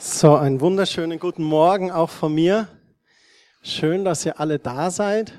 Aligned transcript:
So, 0.00 0.36
einen 0.36 0.60
wunderschönen 0.60 1.18
guten 1.18 1.42
Morgen 1.42 1.90
auch 1.90 2.10
von 2.10 2.32
mir. 2.32 2.68
Schön, 3.62 4.04
dass 4.04 4.24
ihr 4.24 4.38
alle 4.38 4.60
da 4.60 4.92
seid. 4.92 5.32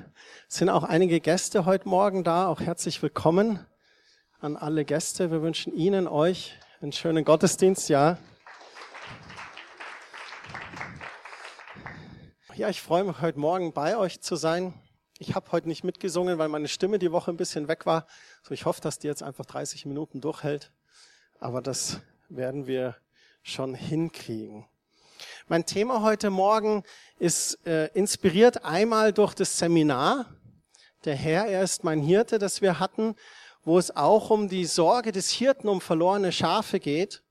Es 0.50 0.56
sind 0.56 0.68
auch 0.68 0.84
einige 0.84 1.18
Gäste 1.18 1.64
heute 1.64 1.88
Morgen 1.88 2.24
da. 2.24 2.46
Auch 2.46 2.60
herzlich 2.60 3.02
willkommen 3.02 3.66
an 4.38 4.58
alle 4.58 4.84
Gäste. 4.84 5.30
Wir 5.30 5.40
wünschen 5.40 5.72
Ihnen, 5.72 6.06
euch 6.06 6.58
einen 6.82 6.92
schönen 6.92 7.24
Gottesdienst. 7.24 7.88
Ja. 7.88 8.18
Ja, 12.54 12.68
ich 12.68 12.82
freue 12.82 13.04
mich 13.04 13.22
heute 13.22 13.38
Morgen 13.38 13.72
bei 13.72 13.96
euch 13.96 14.20
zu 14.20 14.36
sein. 14.36 14.74
Ich 15.18 15.34
habe 15.34 15.50
heute 15.52 15.68
nicht 15.68 15.84
mitgesungen, 15.84 16.36
weil 16.36 16.50
meine 16.50 16.68
Stimme 16.68 16.98
die 16.98 17.12
Woche 17.12 17.30
ein 17.30 17.38
bisschen 17.38 17.66
weg 17.66 17.86
war. 17.86 18.06
So, 18.42 18.52
ich 18.52 18.66
hoffe, 18.66 18.82
dass 18.82 18.98
die 18.98 19.06
jetzt 19.06 19.22
einfach 19.22 19.46
30 19.46 19.86
Minuten 19.86 20.20
durchhält. 20.20 20.70
Aber 21.38 21.62
das 21.62 22.02
werden 22.28 22.66
wir 22.66 22.96
schon 23.50 23.74
hinkriegen. 23.74 24.64
Mein 25.48 25.66
Thema 25.66 26.02
heute 26.02 26.30
Morgen 26.30 26.84
ist 27.18 27.66
äh, 27.66 27.86
inspiriert 27.88 28.64
einmal 28.64 29.12
durch 29.12 29.34
das 29.34 29.58
Seminar. 29.58 30.26
Der 31.04 31.16
Herr, 31.16 31.46
er 31.46 31.62
ist 31.62 31.82
mein 31.82 32.00
Hirte, 32.00 32.38
das 32.38 32.62
wir 32.62 32.78
hatten, 32.78 33.16
wo 33.64 33.78
es 33.78 33.94
auch 33.94 34.30
um 34.30 34.48
die 34.48 34.64
Sorge 34.64 35.12
des 35.12 35.30
Hirten 35.30 35.68
um 35.68 35.80
verlorene 35.80 36.30
Schafe 36.30 36.78
geht. 36.78 37.22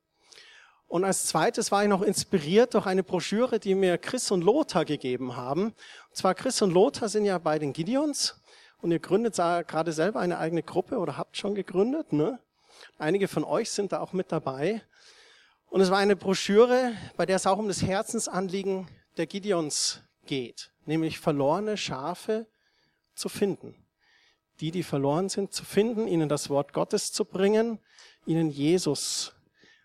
Und 0.88 1.06
als 1.06 1.28
zweites 1.28 1.72
war 1.72 1.84
ich 1.84 1.90
noch 1.90 2.02
inspiriert 2.02 2.74
durch 2.74 2.86
eine 2.86 3.04
Broschüre, 3.04 3.60
die 3.60 3.76
mir 3.76 3.98
Chris 3.98 4.30
und 4.32 4.42
Lothar 4.42 4.86
gegeben 4.86 5.38
haben. 5.38 5.68
Und 5.68 6.16
zwar 6.16 6.36
Chris 6.36 6.62
und 6.62 6.72
Lothar 6.72 7.08
sind 7.10 7.26
ja 7.26 7.38
bei 7.38 7.60
den 7.60 7.74
Gideons 7.74 8.42
und 8.82 8.92
ihr 8.92 9.00
gründet 9.00 9.36
gerade 9.36 9.94
selber 9.94 10.20
eine 10.20 10.40
eigene 10.40 10.64
Gruppe 10.64 10.98
oder 10.98 11.16
habt 11.18 11.38
schon 11.38 11.56
gegründet. 11.56 12.12
Ne? 12.12 12.40
Einige 12.98 13.28
von 13.28 13.44
euch 13.44 13.72
sind 13.72 13.92
da 13.92 14.00
auch 14.02 14.14
mit 14.14 14.32
dabei. 14.32 14.82
Und 15.70 15.82
es 15.82 15.92
war 15.92 16.00
eine 16.00 16.16
Broschüre, 16.16 16.94
bei 17.16 17.26
der 17.26 17.36
es 17.36 17.46
auch 17.46 17.60
um 17.60 17.68
das 17.68 17.84
Herzensanliegen 17.84 18.88
der 19.18 19.28
Gideons 19.28 20.02
geht, 20.26 20.72
nämlich 20.86 21.20
verlorene 21.20 21.78
Schafe 21.78 22.48
zu 23.14 23.30
finden. 23.30 23.76
Die, 24.62 24.72
die 24.72 24.84
verloren 24.84 25.30
sind, 25.30 25.54
zu 25.54 25.64
finden, 25.64 26.08
ihnen 26.08 26.28
das 26.28 26.50
Wort 26.50 26.74
Gottes 26.74 27.14
zu 27.14 27.24
bringen, 27.24 27.80
ihnen 28.26 28.50
Jesus 28.50 29.34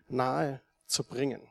nahe 0.07 0.61
zu 0.87 1.03
bringen. 1.03 1.41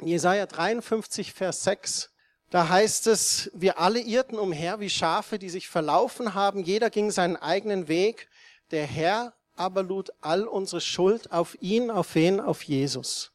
In 0.00 0.08
Jesaja 0.08 0.46
53, 0.46 1.32
Vers 1.32 1.64
6, 1.64 2.10
da 2.50 2.68
heißt 2.68 3.06
es, 3.08 3.50
wir 3.54 3.78
alle 3.78 4.00
irrten 4.00 4.38
umher 4.38 4.78
wie 4.78 4.90
Schafe, 4.90 5.38
die 5.38 5.50
sich 5.50 5.68
verlaufen 5.68 6.34
haben. 6.34 6.62
Jeder 6.62 6.90
ging 6.90 7.10
seinen 7.10 7.36
eigenen 7.36 7.88
Weg. 7.88 8.28
Der 8.70 8.86
Herr 8.86 9.34
aber 9.56 9.82
lud 9.82 10.12
all 10.20 10.46
unsere 10.46 10.80
Schuld 10.80 11.32
auf 11.32 11.56
ihn, 11.60 11.90
auf 11.90 12.14
wen? 12.14 12.40
Auf 12.40 12.62
Jesus. 12.62 13.31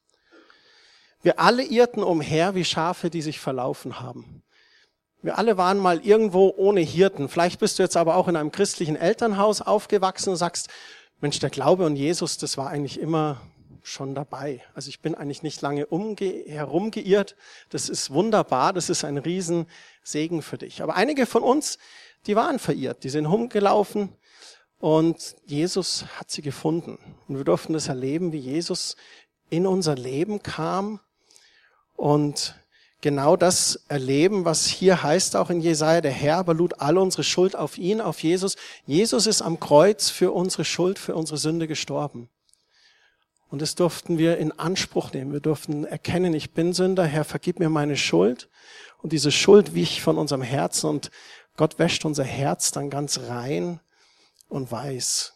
Wir 1.28 1.42
alle 1.42 1.66
irrten 1.66 2.04
umher 2.04 2.56
wie 2.56 2.64
Schafe, 2.64 3.10
die 3.10 3.22
sich 3.22 3.42
verlaufen 3.42 4.00
haben. 4.00 4.44
Wir 5.22 5.38
alle 5.38 5.58
waren 5.58 5.78
mal 5.78 6.00
irgendwo 6.00 6.54
ohne 6.56 6.80
Hirten. 6.80 7.28
Vielleicht 7.28 7.60
bist 7.60 7.78
du 7.78 7.84
jetzt 7.84 7.98
aber 7.98 8.16
auch 8.16 8.30
in 8.30 8.38
einem 8.38 8.54
christlichen 8.54 8.96
Elternhaus 8.96 9.60
aufgewachsen 9.62 10.30
und 10.30 10.38
sagst, 10.38 10.70
Mensch, 11.20 11.40
der 11.40 11.50
Glaube 11.50 11.86
und 11.86 11.98
Jesus, 11.98 12.38
das 12.38 12.58
war 12.58 12.70
eigentlich 12.70 12.98
immer 12.98 13.42
schon 13.84 14.16
dabei. 14.16 14.64
Also 14.74 14.88
ich 14.88 15.02
bin 15.02 15.16
eigentlich 15.16 15.44
nicht 15.44 15.62
lange 15.62 15.86
herumgeirrt. 15.92 17.36
Das 17.72 17.90
ist 17.90 18.10
wunderbar. 18.10 18.72
Das 18.72 18.90
ist 18.90 19.04
ein 19.04 19.18
Riesensegen 19.18 20.42
für 20.42 20.58
dich. 20.58 20.82
Aber 20.82 20.96
einige 20.96 21.26
von 21.26 21.44
uns, 21.44 21.78
die 22.26 22.38
waren 22.38 22.58
verirrt. 22.58 23.04
Die 23.04 23.10
sind 23.10 23.26
rumgelaufen 23.26 24.16
und 24.80 25.36
Jesus 25.46 26.06
hat 26.18 26.32
sie 26.32 26.42
gefunden. 26.42 26.98
Und 27.28 27.36
wir 27.36 27.44
durften 27.44 27.74
das 27.74 27.90
erleben, 27.90 28.32
wie 28.32 28.40
Jesus 28.40 28.96
in 29.50 29.68
unser 29.68 29.96
Leben 29.96 30.42
kam 30.42 31.02
und 31.98 32.56
genau 33.02 33.36
das 33.36 33.84
erleben, 33.90 34.46
was 34.46 34.66
hier 34.66 35.04
heißt 35.04 35.36
auch 35.36 35.50
in 35.50 35.60
Jesaja, 35.60 36.00
der 36.00 36.12
Herr 36.12 36.40
überlud 36.40 36.80
all 36.80 36.98
unsere 36.98 37.24
Schuld 37.24 37.56
auf 37.56 37.78
ihn, 37.78 38.00
auf 38.00 38.24
Jesus. 38.24 38.56
Jesus 38.86 39.28
ist 39.28 39.42
am 39.42 39.60
Kreuz 39.60 40.10
für 40.10 40.32
unsere 40.32 40.64
Schuld, 40.64 41.00
für 41.00 41.16
unsere 41.16 41.38
Sünde 41.38 41.68
gestorben. 41.68 42.30
Und 43.50 43.62
das 43.62 43.76
durften 43.76 44.18
wir 44.18 44.38
in 44.38 44.58
Anspruch 44.58 45.12
nehmen. 45.12 45.34
Wir 45.34 45.40
durften 45.40 45.86
erkennen, 45.86 46.34
ich 46.34 46.52
bin 46.52 46.74
Sünder, 46.74 47.06
Herr, 47.06 47.24
vergib 47.24 47.60
mir 47.60 47.70
meine 47.70 47.98
Schuld. 47.98 48.50
Und 49.02 49.12
diese 49.12 49.32
Schuld 49.32 49.74
wich 49.74 50.02
von 50.02 50.18
unserem 50.18 50.42
Herzen 50.42 50.90
und 50.90 51.12
Gott 51.56 51.80
wäscht 51.80 52.06
unser 52.06 52.24
Herz 52.24 52.72
dann 52.72 52.90
ganz 52.90 53.20
rein 53.28 53.80
und 54.50 54.72
weiß. 54.72 55.34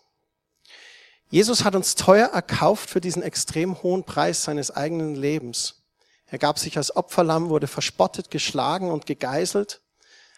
Jesus 1.30 1.64
hat 1.64 1.76
uns 1.76 1.96
teuer 1.96 2.28
erkauft 2.28 2.90
für 2.90 3.02
diesen 3.02 3.24
extrem 3.24 3.82
hohen 3.82 4.04
Preis 4.04 4.44
seines 4.44 4.70
eigenen 4.70 5.16
Lebens. 5.16 5.81
Er 6.32 6.38
gab 6.38 6.58
sich 6.58 6.78
als 6.78 6.96
Opferlamm, 6.96 7.50
wurde 7.50 7.68
verspottet, 7.68 8.32
geschlagen 8.32 8.90
und 8.90 9.06
gegeißelt. 9.06 9.82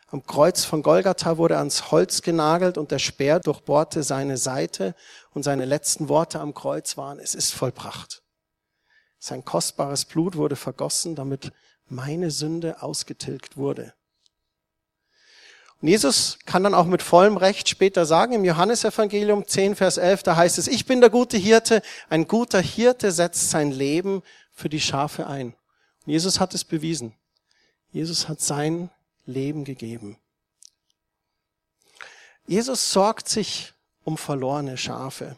Am 0.08 0.26
Kreuz 0.26 0.66
von 0.66 0.82
Golgatha 0.82 1.38
wurde 1.38 1.60
ans 1.60 1.92
Holz 1.92 2.24
genagelt 2.24 2.80
und 2.80 2.90
der 2.90 2.98
Speer 2.98 3.40
durchbohrte 3.40 4.02
seine 4.02 4.38
Seite 4.38 4.96
und 5.36 5.44
seine 5.44 5.66
letzten 5.66 6.10
Worte 6.10 6.40
am 6.40 6.56
Kreuz 6.56 6.98
waren, 6.98 7.20
es 7.20 7.36
ist 7.36 7.54
vollbracht. 7.54 8.24
Sein 9.20 9.46
kostbares 9.46 10.06
Blut 10.06 10.36
wurde 10.36 10.56
vergossen, 10.56 11.14
damit 11.14 11.52
meine 11.86 12.32
Sünde 12.32 12.82
ausgetilgt 12.82 13.56
wurde. 13.56 13.94
Und 15.80 15.90
Jesus 15.90 16.40
kann 16.48 16.64
dann 16.64 16.74
auch 16.74 16.86
mit 16.86 17.04
vollem 17.04 17.38
Recht 17.38 17.70
später 17.70 18.08
sagen, 18.08 18.34
im 18.34 18.46
Johannesevangelium 18.46 19.46
10, 19.46 19.76
Vers 19.76 19.98
11, 19.98 20.24
da 20.24 20.36
heißt 20.38 20.58
es, 20.58 20.68
ich 20.68 20.86
bin 20.86 21.02
der 21.02 21.12
gute 21.12 21.38
Hirte, 21.38 21.84
ein 22.10 22.28
guter 22.28 22.62
Hirte 22.62 23.12
setzt 23.12 23.52
sein 23.52 23.70
Leben 23.70 24.24
für 24.52 24.70
die 24.70 24.82
Schafe 24.82 25.28
ein. 25.28 25.56
Jesus 26.06 26.40
hat 26.40 26.54
es 26.54 26.64
bewiesen. 26.64 27.14
Jesus 27.92 28.28
hat 28.28 28.42
sein 28.42 28.90
Leben 29.26 29.64
gegeben. 29.64 30.18
Jesus 32.46 32.92
sorgt 32.92 33.30
sich 33.30 33.74
um 34.04 34.18
verlorene 34.18 34.78
Schafe. 34.78 35.38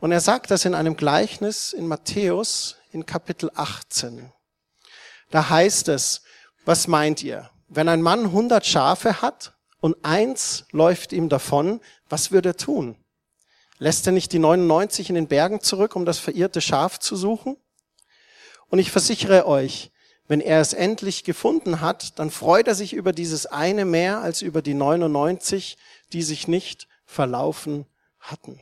Und 0.00 0.12
er 0.12 0.20
sagt 0.20 0.50
das 0.50 0.64
in 0.64 0.74
einem 0.74 0.96
Gleichnis 0.96 1.72
in 1.72 1.86
Matthäus 1.86 2.76
in 2.92 3.04
Kapitel 3.06 3.50
18. 3.54 4.32
Da 5.30 5.48
heißt 5.48 5.88
es, 5.88 6.22
was 6.64 6.86
meint 6.86 7.22
ihr? 7.22 7.50
Wenn 7.68 7.88
ein 7.88 8.02
Mann 8.02 8.26
100 8.26 8.64
Schafe 8.64 9.20
hat 9.20 9.54
und 9.80 9.96
eins 10.04 10.64
läuft 10.70 11.12
ihm 11.12 11.28
davon, 11.28 11.80
was 12.08 12.30
würde 12.30 12.50
er 12.50 12.56
tun? 12.56 12.96
Lässt 13.78 14.06
er 14.06 14.12
nicht 14.12 14.32
die 14.32 14.38
99 14.38 15.10
in 15.10 15.16
den 15.16 15.28
Bergen 15.28 15.60
zurück, 15.60 15.96
um 15.96 16.04
das 16.04 16.18
verirrte 16.18 16.60
Schaf 16.60 16.98
zu 16.98 17.16
suchen? 17.16 17.56
Und 18.70 18.78
ich 18.78 18.90
versichere 18.90 19.46
euch, 19.46 19.90
wenn 20.28 20.40
er 20.40 20.60
es 20.60 20.72
endlich 20.72 21.24
gefunden 21.24 21.80
hat, 21.80 22.18
dann 22.18 22.30
freut 22.30 22.66
er 22.66 22.74
sich 22.74 22.92
über 22.92 23.12
dieses 23.12 23.46
eine 23.46 23.84
mehr 23.84 24.20
als 24.20 24.42
über 24.42 24.60
die 24.60 24.74
99, 24.74 25.76
die 26.12 26.22
sich 26.22 26.48
nicht 26.48 26.88
verlaufen 27.04 27.86
hatten. 28.18 28.60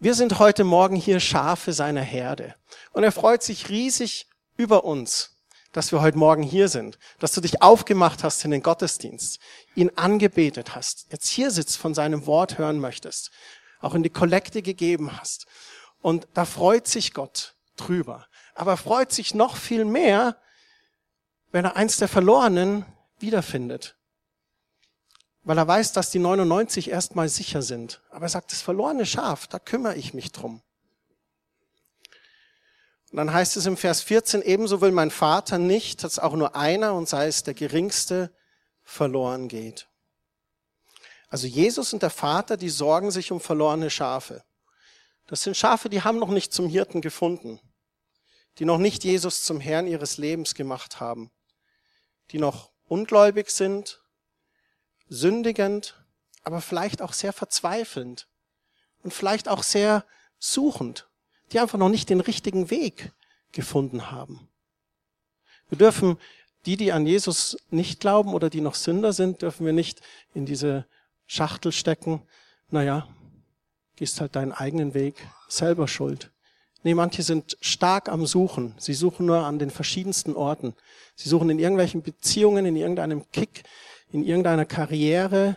Wir 0.00 0.14
sind 0.14 0.40
heute 0.40 0.64
Morgen 0.64 0.96
hier 0.96 1.20
Schafe 1.20 1.72
seiner 1.72 2.02
Herde. 2.02 2.56
Und 2.92 3.04
er 3.04 3.12
freut 3.12 3.42
sich 3.42 3.68
riesig 3.68 4.26
über 4.56 4.84
uns, 4.84 5.36
dass 5.72 5.92
wir 5.92 6.00
heute 6.00 6.18
Morgen 6.18 6.42
hier 6.42 6.68
sind, 6.68 6.98
dass 7.20 7.32
du 7.32 7.40
dich 7.40 7.62
aufgemacht 7.62 8.24
hast 8.24 8.44
in 8.44 8.50
den 8.50 8.62
Gottesdienst, 8.62 9.38
ihn 9.76 9.90
angebetet 9.94 10.74
hast, 10.74 11.06
jetzt 11.10 11.28
hier 11.28 11.50
sitzt, 11.52 11.76
von 11.76 11.94
seinem 11.94 12.26
Wort 12.26 12.58
hören 12.58 12.80
möchtest, 12.80 13.30
auch 13.80 13.94
in 13.94 14.02
die 14.02 14.10
Kollekte 14.10 14.60
gegeben 14.62 15.16
hast. 15.18 15.46
Und 16.02 16.26
da 16.34 16.44
freut 16.44 16.88
sich 16.88 17.14
Gott 17.14 17.54
drüber. 17.76 18.26
Aber 18.54 18.76
freut 18.76 19.12
sich 19.12 19.34
noch 19.34 19.56
viel 19.56 19.84
mehr, 19.84 20.36
wenn 21.50 21.64
er 21.64 21.76
eins 21.76 21.96
der 21.96 22.08
Verlorenen 22.08 22.84
wiederfindet. 23.18 23.96
Weil 25.42 25.58
er 25.58 25.68
weiß, 25.68 25.92
dass 25.92 26.10
die 26.10 26.18
99 26.18 26.90
erstmal 26.90 27.28
sicher 27.28 27.62
sind. 27.62 28.02
Aber 28.10 28.26
er 28.26 28.30
sagt, 28.30 28.52
das 28.52 28.62
verlorene 28.62 29.06
Schaf, 29.06 29.46
da 29.46 29.58
kümmere 29.58 29.96
ich 29.96 30.14
mich 30.14 30.32
drum. 30.32 30.62
Und 33.10 33.18
dann 33.18 33.32
heißt 33.32 33.56
es 33.56 33.66
im 33.66 33.76
Vers 33.76 34.00
14, 34.00 34.42
ebenso 34.42 34.80
will 34.80 34.90
mein 34.90 35.12
Vater 35.12 35.58
nicht, 35.58 36.02
dass 36.02 36.18
auch 36.18 36.32
nur 36.32 36.56
einer 36.56 36.94
und 36.94 37.08
sei 37.08 37.28
es 37.28 37.44
der 37.44 37.54
geringste 37.54 38.34
verloren 38.82 39.46
geht. 39.46 39.86
Also 41.28 41.46
Jesus 41.46 41.92
und 41.92 42.02
der 42.02 42.10
Vater, 42.10 42.56
die 42.56 42.70
sorgen 42.70 43.10
sich 43.10 43.30
um 43.30 43.40
verlorene 43.40 43.90
Schafe. 43.90 44.42
Das 45.26 45.42
sind 45.42 45.56
Schafe, 45.56 45.88
die 45.88 46.02
haben 46.02 46.18
noch 46.18 46.28
nicht 46.28 46.52
zum 46.52 46.68
Hirten 46.68 47.00
gefunden, 47.00 47.60
die 48.58 48.64
noch 48.64 48.78
nicht 48.78 49.04
Jesus 49.04 49.42
zum 49.42 49.60
Herrn 49.60 49.86
ihres 49.86 50.18
Lebens 50.18 50.54
gemacht 50.54 51.00
haben, 51.00 51.30
die 52.30 52.38
noch 52.38 52.70
ungläubig 52.86 53.50
sind, 53.50 54.02
sündigend, 55.08 56.02
aber 56.42 56.60
vielleicht 56.60 57.00
auch 57.00 57.12
sehr 57.12 57.32
verzweifelnd 57.32 58.28
und 59.02 59.14
vielleicht 59.14 59.48
auch 59.48 59.62
sehr 59.62 60.04
suchend, 60.38 61.08
die 61.52 61.60
einfach 61.60 61.78
noch 61.78 61.88
nicht 61.88 62.10
den 62.10 62.20
richtigen 62.20 62.70
Weg 62.70 63.12
gefunden 63.52 64.10
haben. 64.10 64.48
Wir 65.68 65.78
dürfen 65.78 66.18
die, 66.66 66.76
die 66.76 66.92
an 66.92 67.06
Jesus 67.06 67.56
nicht 67.70 68.00
glauben 68.00 68.34
oder 68.34 68.50
die 68.50 68.60
noch 68.60 68.74
Sünder 68.74 69.12
sind, 69.12 69.42
dürfen 69.42 69.66
wir 69.66 69.72
nicht 69.72 70.00
in 70.34 70.46
diese 70.46 70.86
Schachtel 71.26 71.72
stecken. 71.72 72.22
Naja, 72.68 73.08
gehst 73.96 74.20
halt 74.20 74.36
deinen 74.36 74.52
eigenen 74.52 74.94
Weg, 74.94 75.14
selber 75.48 75.88
schuld. 75.88 76.30
Nee, 76.82 76.94
manche 76.94 77.22
sind 77.22 77.56
stark 77.60 78.08
am 78.10 78.26
Suchen. 78.26 78.74
Sie 78.78 78.92
suchen 78.92 79.26
nur 79.26 79.44
an 79.44 79.58
den 79.58 79.70
verschiedensten 79.70 80.36
Orten. 80.36 80.74
Sie 81.16 81.28
suchen 81.28 81.48
in 81.48 81.58
irgendwelchen 81.58 82.02
Beziehungen, 82.02 82.66
in 82.66 82.76
irgendeinem 82.76 83.24
Kick, 83.32 83.62
in 84.12 84.22
irgendeiner 84.22 84.66
Karriere, 84.66 85.56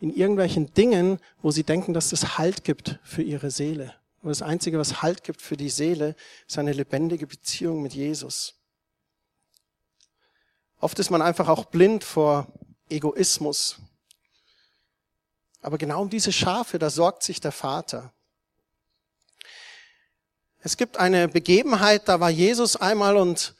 in 0.00 0.14
irgendwelchen 0.14 0.72
Dingen, 0.74 1.18
wo 1.40 1.50
sie 1.50 1.62
denken, 1.62 1.94
dass 1.94 2.12
es 2.12 2.36
Halt 2.36 2.64
gibt 2.64 2.98
für 3.02 3.22
ihre 3.22 3.50
Seele. 3.50 3.94
Und 4.22 4.28
das 4.28 4.42
Einzige, 4.42 4.78
was 4.78 5.02
Halt 5.02 5.24
gibt 5.24 5.40
für 5.40 5.56
die 5.56 5.70
Seele, 5.70 6.14
ist 6.46 6.58
eine 6.58 6.72
lebendige 6.72 7.26
Beziehung 7.26 7.82
mit 7.82 7.94
Jesus. 7.94 8.54
Oft 10.78 10.98
ist 10.98 11.10
man 11.10 11.22
einfach 11.22 11.48
auch 11.48 11.64
blind 11.64 12.04
vor 12.04 12.48
Egoismus. 12.90 13.78
Aber 15.66 15.78
genau 15.78 16.02
um 16.02 16.08
diese 16.08 16.30
Schafe, 16.30 16.78
da 16.78 16.90
sorgt 16.90 17.24
sich 17.24 17.40
der 17.40 17.50
Vater. 17.50 18.12
Es 20.60 20.76
gibt 20.76 20.96
eine 20.96 21.26
Begebenheit, 21.26 22.08
da 22.08 22.20
war 22.20 22.30
Jesus 22.30 22.76
einmal 22.76 23.16
und 23.16 23.56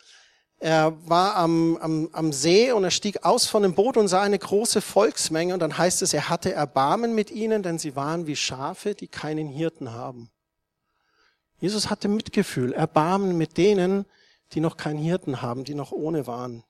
er 0.61 0.97
war 1.09 1.35
am, 1.35 1.77
am, 1.79 2.09
am 2.13 2.33
See 2.33 2.71
und 2.71 2.85
er 2.85 2.93
stieg 2.93 3.25
aus 3.25 3.47
von 3.47 3.65
dem 3.65 3.75
Boot 3.75 3.97
und 3.97 4.07
sah 4.07 4.23
eine 4.23 4.39
große 4.39 4.83
Volksmenge 4.83 5.53
und 5.53 5.59
dann 5.59 5.77
heißt 5.77 6.01
es, 6.03 6.15
er 6.15 6.29
hatte 6.29 6.53
Erbarmen 6.53 7.13
mit 7.13 7.33
ihnen, 7.33 7.65
denn 7.65 7.77
sie 7.77 7.97
waren 7.97 8.29
wie 8.29 8.37
Schafe, 8.37 8.95
die 8.95 9.09
keinen 9.09 9.49
Hirten 9.49 9.93
haben. 9.93 10.31
Jesus 11.59 11.91
hatte 11.91 12.07
Mitgefühl, 12.07 12.73
Erbarmen 12.73 13.37
mit 13.37 13.57
denen, 13.57 14.07
die 14.53 14.61
noch 14.61 14.77
keinen 14.77 15.01
Hirten 15.01 15.43
haben, 15.43 15.65
die 15.65 15.75
noch 15.75 15.91
ohne 15.91 16.29
waren. 16.29 16.63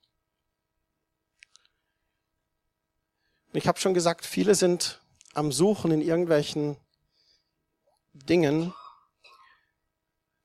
Ich 3.53 3.67
habe 3.67 3.79
schon 3.79 3.93
gesagt, 3.93 4.25
viele 4.25 4.55
sind 4.55 4.99
am 5.37 5.51
Suchen 5.51 5.91
in 5.91 6.01
irgendwelchen 6.01 6.77
Dingen, 8.13 8.73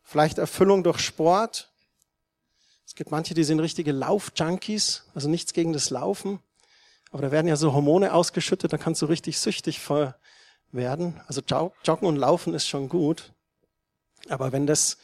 vielleicht 0.03 0.39
Erfüllung 0.39 0.85
durch 0.85 1.00
Sport, 1.00 1.73
es 2.85 2.94
gibt 2.94 3.11
manche, 3.11 3.33
die 3.33 3.44
sind 3.44 3.59
richtige 3.61 3.91
Laufjunkies, 3.91 5.05
also 5.15 5.31
nichts 5.31 5.55
gegen 5.55 5.73
das 5.73 5.89
Laufen. 5.89 6.41
Aber 7.11 7.23
da 7.23 7.31
werden 7.31 7.49
ja 7.49 7.56
so 7.56 7.73
Hormone 7.73 8.12
ausgeschüttet, 8.12 8.71
da 8.71 8.77
kannst 8.77 9.00
du 9.00 9.06
richtig 9.06 9.39
süchtig 9.39 9.81
werden. 10.73 11.19
Also 11.27 11.41
Joggen 11.41 12.06
und 12.06 12.17
Laufen 12.17 12.53
ist 12.53 12.69
schon 12.69 12.91
gut. 12.91 13.33
Aber 14.29 14.53
wenn 14.53 14.67
das 14.67 14.99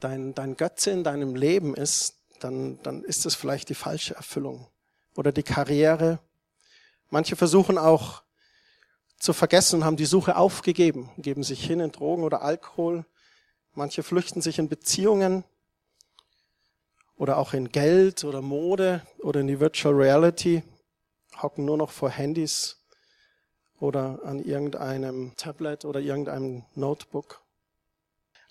dein, 0.00 0.34
dein 0.34 0.56
Götze 0.56 0.90
in 0.90 1.04
deinem 1.04 1.34
Leben 1.34 1.74
ist, 1.74 2.16
dann, 2.40 2.82
dann 2.82 3.04
ist 3.04 3.26
das 3.26 3.34
vielleicht 3.34 3.68
die 3.68 3.74
falsche 3.74 4.14
Erfüllung. 4.14 4.66
Oder 5.14 5.30
die 5.30 5.42
Karriere. 5.42 6.20
Manche 7.10 7.36
versuchen 7.36 7.76
auch 7.76 8.22
zu 9.18 9.32
vergessen 9.32 9.76
und 9.76 9.84
haben 9.84 9.96
die 9.96 10.06
Suche 10.06 10.36
aufgegeben, 10.36 11.10
geben 11.18 11.42
sich 11.42 11.64
hin 11.64 11.80
in 11.80 11.92
Drogen 11.92 12.22
oder 12.22 12.42
Alkohol. 12.42 13.04
Manche 13.74 14.02
flüchten 14.02 14.40
sich 14.40 14.58
in 14.58 14.68
Beziehungen 14.68 15.44
oder 17.16 17.36
auch 17.36 17.52
in 17.52 17.70
Geld 17.70 18.24
oder 18.24 18.40
Mode 18.40 19.02
oder 19.20 19.40
in 19.40 19.48
die 19.48 19.60
Virtual 19.60 19.94
Reality, 19.94 20.62
hocken 21.42 21.64
nur 21.64 21.76
noch 21.76 21.90
vor 21.90 22.10
Handys 22.10 22.76
oder 23.80 24.20
an 24.24 24.42
irgendeinem 24.42 25.36
Tablet 25.36 25.84
oder 25.84 26.00
irgendeinem 26.00 26.64
Notebook. 26.74 27.40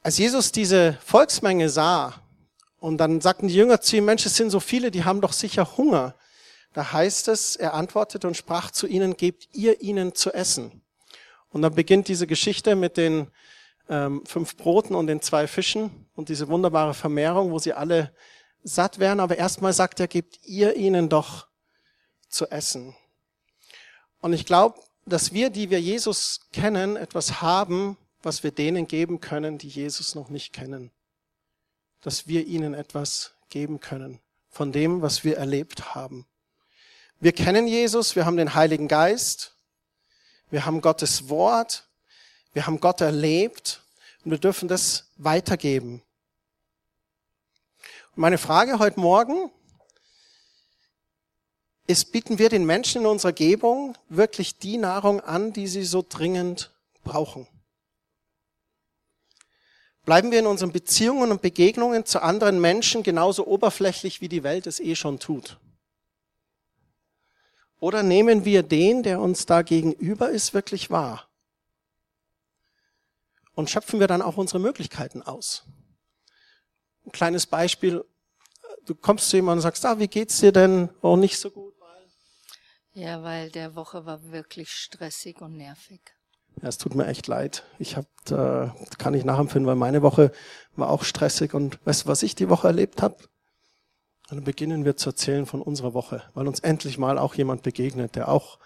Als 0.02 0.18
Jesus 0.18 0.52
diese 0.52 0.94
Volksmenge 1.04 1.70
sah 1.70 2.14
und 2.80 2.98
dann 2.98 3.22
sagten 3.22 3.48
die 3.48 3.56
Jünger 3.56 3.82
zu 3.82 3.98
ihm, 3.98 4.06
Mensch, 4.06 4.26
es 4.26 4.36
sind 4.36 4.50
so 4.50 4.60
viele, 4.60 4.92
die 4.92 5.04
haben 5.04 5.22
doch 5.22 5.34
sicher 5.34 5.78
Hunger. 5.78 6.14
Da 6.78 6.92
heißt 6.92 7.28
es, 7.30 7.56
er 7.56 7.74
antwortete 7.74 8.28
und 8.28 8.38
sprach 8.38 8.70
zu 8.70 8.86
ihnen, 8.86 9.18
gebt 9.18 9.50
ihr 9.52 9.82
ihnen 9.82 10.14
zu 10.14 10.32
essen. 10.32 10.84
Und 11.50 11.64
dann 11.64 11.74
beginnt 11.74 12.08
diese 12.08 12.28
Geschichte 12.28 12.76
mit 12.76 12.98
den 12.98 13.32
ähm, 13.90 14.24
fünf 14.28 14.56
Broten 14.58 14.94
und 14.94 15.08
den 15.08 15.20
zwei 15.20 15.48
Fischen 15.48 16.06
und 16.14 16.30
diese 16.30 16.50
wunderbare 16.50 16.94
Vermehrung, 16.94 17.50
wo 17.50 17.58
sie 17.58 17.74
alle 17.74 18.14
satt 18.64 19.00
werden, 19.00 19.22
aber 19.22 19.40
erstmal 19.40 19.74
sagt 19.74 20.00
er, 20.00 20.08
gebt 20.08 20.38
ihr 20.46 20.76
ihnen 20.76 21.10
doch 21.10 21.48
zu 22.30 22.46
essen. 22.52 22.96
Und 24.22 24.34
ich 24.34 24.46
glaube, 24.46 24.80
dass 25.08 25.34
wir, 25.34 25.50
die 25.50 25.72
wir 25.72 25.82
Jesus 25.82 26.42
kennen, 26.54 26.96
etwas 26.96 27.42
haben, 27.42 27.98
was 28.22 28.44
wir 28.44 28.52
denen 28.52 28.88
geben 28.88 29.20
können, 29.20 29.58
die 29.58 29.70
Jesus 29.70 30.14
noch 30.14 30.30
nicht 30.30 30.54
kennen. 30.54 30.92
Dass 32.02 32.28
wir 32.28 32.46
ihnen 32.46 32.76
etwas 32.76 33.34
geben 33.50 33.80
können 33.80 34.20
von 34.52 34.72
dem, 34.72 35.02
was 35.02 35.24
wir 35.24 35.38
erlebt 35.38 35.96
haben. 35.96 36.28
Wir 37.20 37.32
kennen 37.32 37.68
Jesus, 37.68 38.16
wir 38.16 38.28
haben 38.28 38.38
den 38.38 38.54
Heiligen 38.54 38.88
Geist, 38.88 39.56
wir 40.52 40.68
haben 40.68 40.82
Gottes 40.82 41.30
Wort, 41.30 41.90
wir 42.54 42.68
haben 42.68 42.80
Gott 42.80 43.02
erlebt 43.02 43.82
und 44.24 44.30
wir 44.30 44.38
dürfen 44.38 44.68
das 44.68 45.10
weitergeben. 45.18 46.04
Meine 48.14 48.38
Frage 48.38 48.78
heute 48.78 49.00
Morgen 49.00 49.50
ist, 51.88 52.12
bieten 52.12 52.38
wir 52.38 52.50
den 52.50 52.68
Menschen 52.68 53.02
in 53.02 53.08
unserer 53.08 53.34
Gebung 53.34 53.98
wirklich 54.10 54.60
die 54.60 54.78
Nahrung 54.78 55.20
an, 55.20 55.54
die 55.54 55.68
sie 55.68 55.86
so 55.86 56.06
dringend 56.08 56.72
brauchen? 57.04 57.48
Bleiben 60.06 60.30
wir 60.30 60.38
in 60.38 60.46
unseren 60.46 60.72
Beziehungen 60.72 61.32
und 61.32 61.42
Begegnungen 61.42 62.06
zu 62.06 62.22
anderen 62.22 62.62
Menschen 62.62 63.02
genauso 63.02 63.48
oberflächlich, 63.48 64.22
wie 64.22 64.30
die 64.30 64.44
Welt 64.44 64.68
es 64.68 64.80
eh 64.80 64.96
schon 64.96 65.20
tut? 65.20 65.58
Oder 67.80 68.04
nehmen 68.04 68.46
wir 68.46 68.64
den, 68.64 69.04
der 69.04 69.20
uns 69.20 69.46
da 69.46 69.62
gegenüber 69.62 70.30
ist, 70.30 70.54
wirklich 70.54 70.90
wahr? 70.90 71.28
Und 73.54 73.70
schöpfen 73.70 74.00
wir 74.00 74.08
dann 74.08 74.22
auch 74.22 74.38
unsere 74.38 74.60
Möglichkeiten 74.60 75.22
aus? 75.22 75.66
Ein 77.06 77.12
kleines 77.12 77.46
Beispiel. 77.46 78.04
Du 78.86 78.96
kommst 78.96 79.30
zu 79.30 79.38
jemandem 79.38 79.60
und 79.60 79.64
sagst, 79.64 79.86
ah, 79.86 80.00
wie 80.00 80.08
geht's 80.08 80.40
dir 80.40 80.52
denn? 80.52 80.90
Oh, 81.02 81.16
nicht 81.16 81.40
so 81.40 81.50
gut, 81.50 81.74
weil. 81.80 82.06
Ja, 82.94 83.24
weil 83.24 83.50
der 83.52 83.76
Woche 83.76 84.06
war 84.06 84.32
wirklich 84.32 84.70
stressig 84.72 85.42
und 85.42 85.58
nervig. 85.58 86.02
Ja, 86.62 86.70
es 86.70 86.78
tut 86.78 86.96
mir 86.96 87.06
echt 87.08 87.28
leid. 87.28 87.64
Ich 87.78 87.96
hab, 87.96 88.06
äh, 88.32 88.70
kann 88.98 89.14
ich 89.14 89.24
nachempfinden, 89.24 89.68
weil 89.68 89.76
meine 89.76 90.02
Woche 90.02 90.32
war 90.76 90.90
auch 90.90 91.04
stressig 91.04 91.54
und 91.54 91.80
weißt 91.86 92.06
du, 92.06 92.08
was 92.10 92.24
ich 92.24 92.36
die 92.36 92.50
Woche 92.50 92.68
erlebt 92.68 93.02
habe? 93.02 93.18
Dann 94.28 94.44
beginnen 94.44 94.86
wir 94.86 94.98
zu 94.98 95.10
erzählen 95.10 95.46
von 95.46 95.62
unserer 95.62 95.94
Woche, 95.94 96.24
weil 96.34 96.48
uns 96.48 96.60
endlich 96.60 96.98
mal 96.98 97.18
auch 97.18 97.36
jemand 97.36 97.64
begegnet, 97.64 98.16
der 98.16 98.30
auch 98.30 98.60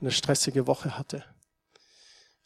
eine 0.00 0.10
stressige 0.10 0.66
Woche 0.66 0.98
hatte. 0.98 1.24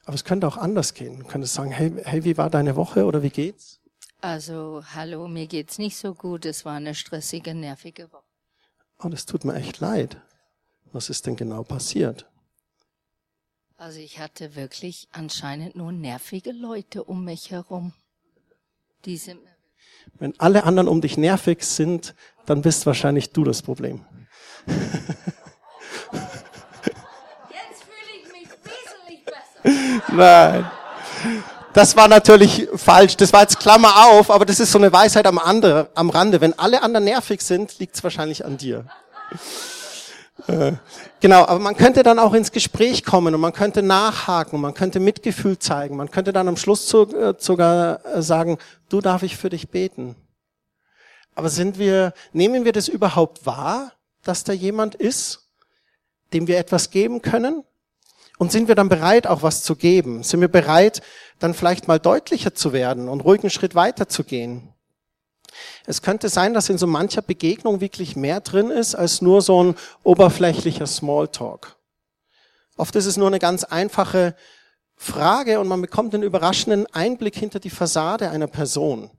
Aber 0.05 0.15
es 0.15 0.25
könnte 0.25 0.47
auch 0.47 0.57
anders 0.57 0.95
gehen. 0.95 1.21
Du 1.21 1.25
könntest 1.27 1.55
sagen, 1.55 1.71
hey, 1.71 1.93
hey, 2.05 2.25
wie 2.25 2.37
war 2.37 2.51
deine 2.51 2.77
Woche 2.77 3.05
oder 3.05 3.23
wie 3.23 3.31
geht's? 3.31 3.81
Also, 4.21 4.83
hallo, 4.95 5.29
mir 5.29 5.47
geht's 5.47 5.79
nicht 5.79 5.97
so 5.97 6.15
gut. 6.15 6.45
Es 6.45 6.65
war 6.65 6.75
eine 6.75 6.95
stressige, 6.95 7.55
nervige 7.55 8.11
Woche. 8.13 8.25
Und 8.99 9.13
es 9.13 9.27
tut 9.27 9.45
mir 9.45 9.55
echt 9.55 9.81
leid. 9.81 10.17
Was 10.93 11.11
ist 11.11 11.27
denn 11.27 11.37
genau 11.37 11.65
passiert? 11.65 12.27
Also 13.77 13.99
ich 13.99 14.21
hatte 14.21 14.55
wirklich 14.55 15.09
anscheinend 15.11 15.75
nur 15.75 15.91
nervige 15.91 16.53
Leute 16.53 17.03
um 17.05 17.25
mich 17.25 17.51
herum. 17.51 17.93
Die 19.05 19.17
sind 19.17 19.41
Wenn 20.19 20.39
alle 20.39 20.65
anderen 20.65 20.89
um 20.89 21.01
dich 21.01 21.17
nervig 21.17 21.65
sind, 21.65 22.15
dann 22.47 22.63
bist 22.63 22.87
wahrscheinlich 22.87 23.33
du 23.33 23.45
das 23.45 23.63
Problem. 23.63 24.05
Jetzt 24.67 25.03
fühle 27.83 28.13
ich 28.23 28.33
mich 28.33 28.49
wesentlich 28.65 29.25
besser. 29.25 30.15
Nein. 30.15 30.71
Das 31.73 31.97
war 31.97 32.07
natürlich 32.07 32.69
falsch. 32.77 33.17
Das 33.17 33.33
war 33.33 33.41
jetzt 33.41 33.59
Klammer 33.59 34.07
auf, 34.07 34.31
aber 34.31 34.45
das 34.45 34.61
ist 34.61 34.71
so 34.71 34.79
eine 34.79 34.93
Weisheit 34.93 35.27
am, 35.27 35.39
andere, 35.39 35.91
am 35.97 36.09
Rande. 36.09 36.41
Wenn 36.41 36.57
alle 36.57 36.83
anderen 36.83 37.05
nervig 37.05 37.41
sind, 37.43 37.79
liegt 37.81 37.97
es 37.97 38.05
wahrscheinlich 38.05 38.45
an 38.45 38.57
dir. 38.57 38.85
Äh, 40.49 40.73
genau, 41.21 41.45
aber 41.47 41.61
man 41.61 41.77
könnte 41.77 42.03
dann 42.03 42.19
auch 42.19 42.35
ins 42.35 42.51
Gespräch 42.51 43.05
kommen 43.05 43.35
und 43.35 43.41
man 43.41 43.53
könnte 43.53 43.83
nachhaken, 43.83 44.61
man 44.61 44.75
könnte 44.75 44.99
Mitgefühl 44.99 45.59
zeigen, 45.59 45.97
man 45.97 46.11
könnte 46.11 46.33
dann 46.33 46.49
am 46.49 46.57
Schluss 46.57 46.93
äh, 46.93 47.35
sogar 47.39 48.05
äh, 48.05 48.21
sagen, 48.21 48.59
du 48.89 49.01
darf 49.01 49.23
ich 49.23 49.37
für 49.37 49.51
dich 49.51 49.69
beten. 49.69 50.17
Aber 51.37 51.49
sind 51.49 51.79
wir, 51.79 52.13
nehmen 52.33 52.65
wir 52.65 52.73
das 52.73 52.89
überhaupt 52.89 53.47
wahr, 53.47 53.93
dass 54.23 54.45
da 54.45 54.53
jemand 54.53 54.95
ist, 54.95 55.49
dem 56.33 56.47
wir 56.47 56.59
etwas 56.59 56.91
geben 56.91 57.23
können? 57.23 57.65
Und 58.37 58.51
sind 58.51 58.67
wir 58.67 58.75
dann 58.75 58.89
bereit, 58.89 59.29
auch 59.29 59.43
was 59.43 59.63
zu 59.63 59.77
geben? 59.77 60.25
Sind 60.25 60.41
wir 60.41 60.49
bereit, 60.49 61.03
dann 61.39 61.55
vielleicht 61.55 61.87
mal 61.87 62.01
deutlicher 62.01 62.55
zu 62.55 62.73
werden 62.73 63.09
und 63.09 63.21
ruhigen 63.21 63.51
Schritt 63.51 63.77
weiter 63.77 64.09
zu 64.09 64.25
gehen? 64.25 64.74
Es 65.87 66.03
könnte 66.03 66.29
sein, 66.29 66.55
dass 66.55 66.69
in 66.69 66.79
so 66.79 66.87
mancher 66.87 67.23
Begegnung 67.23 67.81
wirklich 67.81 68.17
mehr 68.17 68.41
drin 68.41 68.71
ist 68.71 68.95
als 68.95 69.23
nur 69.23 69.43
so 69.43 69.63
ein 69.63 69.75
oberflächlicher 70.03 70.87
Smalltalk. 70.87 71.77
Oft 72.77 72.97
ist 72.97 73.07
es 73.07 73.17
nur 73.17 73.29
eine 73.29 73.39
ganz 73.39 73.65
einfache 73.65 74.35
Frage 74.97 75.61
und 75.61 75.69
man 75.69 75.81
bekommt 75.81 76.15
einen 76.15 76.23
überraschenden 76.23 76.87
Einblick 76.95 77.37
hinter 77.37 77.61
die 77.61 77.71
Fassade 77.71 78.31
einer 78.31 78.47
Person. 78.47 79.11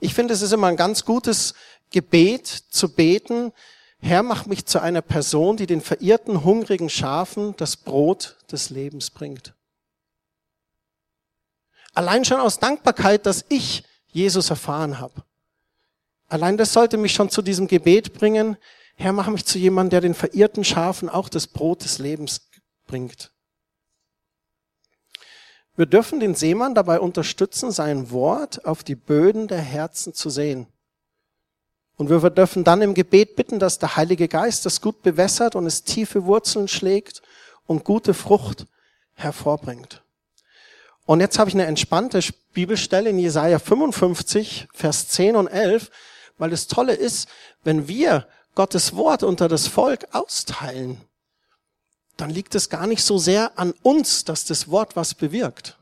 Ich 0.00 0.14
finde, 0.14 0.34
es 0.34 0.42
ist 0.42 0.52
immer 0.52 0.68
ein 0.68 0.76
ganz 0.76 1.04
gutes 1.04 1.54
Gebet 1.90 2.46
zu 2.46 2.88
beten, 2.92 3.52
Herr, 4.00 4.22
mach 4.22 4.46
mich 4.46 4.64
zu 4.64 4.80
einer 4.80 5.02
Person, 5.02 5.56
die 5.56 5.66
den 5.66 5.80
verirrten, 5.80 6.44
hungrigen 6.44 6.88
Schafen 6.88 7.56
das 7.56 7.76
Brot 7.76 8.36
des 8.50 8.70
Lebens 8.70 9.10
bringt. 9.10 9.54
Allein 11.94 12.24
schon 12.24 12.40
aus 12.40 12.60
Dankbarkeit, 12.60 13.26
dass 13.26 13.44
ich 13.48 13.82
Jesus 14.06 14.50
erfahren 14.50 15.00
habe. 15.00 15.24
Allein 16.28 16.56
das 16.56 16.72
sollte 16.72 16.96
mich 16.96 17.12
schon 17.12 17.30
zu 17.30 17.42
diesem 17.42 17.66
Gebet 17.66 18.12
bringen, 18.12 18.56
Herr, 18.96 19.12
mach 19.12 19.28
mich 19.28 19.44
zu 19.44 19.58
jemandem, 19.58 19.90
der 19.90 20.00
den 20.00 20.14
verirrten 20.14 20.64
Schafen 20.64 21.08
auch 21.08 21.28
das 21.28 21.46
Brot 21.46 21.84
des 21.84 21.98
Lebens 21.98 22.50
bringt. 22.86 23.30
Wir 25.76 25.86
dürfen 25.86 26.18
den 26.18 26.34
Seemann 26.34 26.74
dabei 26.74 26.98
unterstützen, 26.98 27.70
sein 27.70 28.10
Wort 28.10 28.64
auf 28.64 28.82
die 28.82 28.96
Böden 28.96 29.46
der 29.46 29.60
Herzen 29.60 30.12
zu 30.12 30.28
sehen. 30.28 30.66
Und 31.96 32.10
wir 32.10 32.18
dürfen 32.30 32.64
dann 32.64 32.82
im 32.82 32.94
Gebet 32.94 33.36
bitten, 33.36 33.60
dass 33.60 33.78
der 33.78 33.94
Heilige 33.94 34.26
Geist 34.26 34.66
das 34.66 34.80
gut 34.80 35.02
bewässert 35.02 35.54
und 35.54 35.66
es 35.66 35.84
tiefe 35.84 36.24
Wurzeln 36.24 36.66
schlägt 36.66 37.22
und 37.66 37.84
gute 37.84 38.14
Frucht 38.14 38.66
hervorbringt. 39.14 40.02
Und 41.06 41.20
jetzt 41.20 41.38
habe 41.38 41.48
ich 41.48 41.54
eine 41.54 41.66
entspannte 41.66 42.20
Bibelstelle 42.52 43.10
in 43.10 43.18
Jesaja 43.18 43.60
55, 43.60 44.66
Vers 44.74 45.08
10 45.08 45.36
und 45.36 45.46
11, 45.46 45.90
weil 46.38 46.50
das 46.50 46.66
Tolle 46.66 46.94
ist, 46.94 47.28
wenn 47.64 47.88
wir 47.88 48.26
Gottes 48.54 48.96
Wort 48.96 49.22
unter 49.22 49.48
das 49.48 49.66
Volk 49.66 50.06
austeilen, 50.12 51.00
dann 52.16 52.30
liegt 52.30 52.54
es 52.54 52.68
gar 52.68 52.86
nicht 52.86 53.04
so 53.04 53.18
sehr 53.18 53.58
an 53.58 53.72
uns, 53.82 54.24
dass 54.24 54.44
das 54.44 54.68
Wort 54.70 54.96
was 54.96 55.14
bewirkt. 55.14 55.76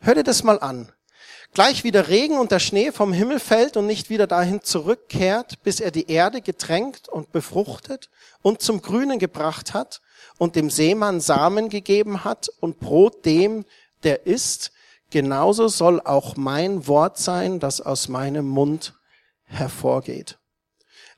Hör 0.00 0.14
dir 0.14 0.22
das 0.22 0.44
mal 0.44 0.60
an. 0.60 0.92
Gleich 1.54 1.82
wie 1.82 1.90
der 1.90 2.08
Regen 2.08 2.38
und 2.38 2.52
der 2.52 2.58
Schnee 2.58 2.92
vom 2.92 3.12
Himmel 3.12 3.40
fällt 3.40 3.76
und 3.76 3.86
nicht 3.86 4.10
wieder 4.10 4.26
dahin 4.26 4.62
zurückkehrt, 4.62 5.62
bis 5.62 5.80
er 5.80 5.90
die 5.90 6.10
Erde 6.10 6.40
getränkt 6.40 7.08
und 7.08 7.32
befruchtet 7.32 8.10
und 8.42 8.62
zum 8.62 8.82
Grünen 8.82 9.18
gebracht 9.18 9.74
hat 9.74 10.00
und 10.36 10.56
dem 10.56 10.70
Seemann 10.70 11.20
Samen 11.20 11.68
gegeben 11.68 12.22
hat 12.22 12.48
und 12.60 12.78
Brot 12.78 13.24
dem, 13.24 13.64
der 14.04 14.26
isst, 14.26 14.72
genauso 15.10 15.68
soll 15.68 16.00
auch 16.00 16.36
mein 16.36 16.86
Wort 16.86 17.18
sein, 17.18 17.58
das 17.58 17.80
aus 17.80 18.08
meinem 18.08 18.46
Mund 18.46 18.94
hervorgeht. 19.48 20.38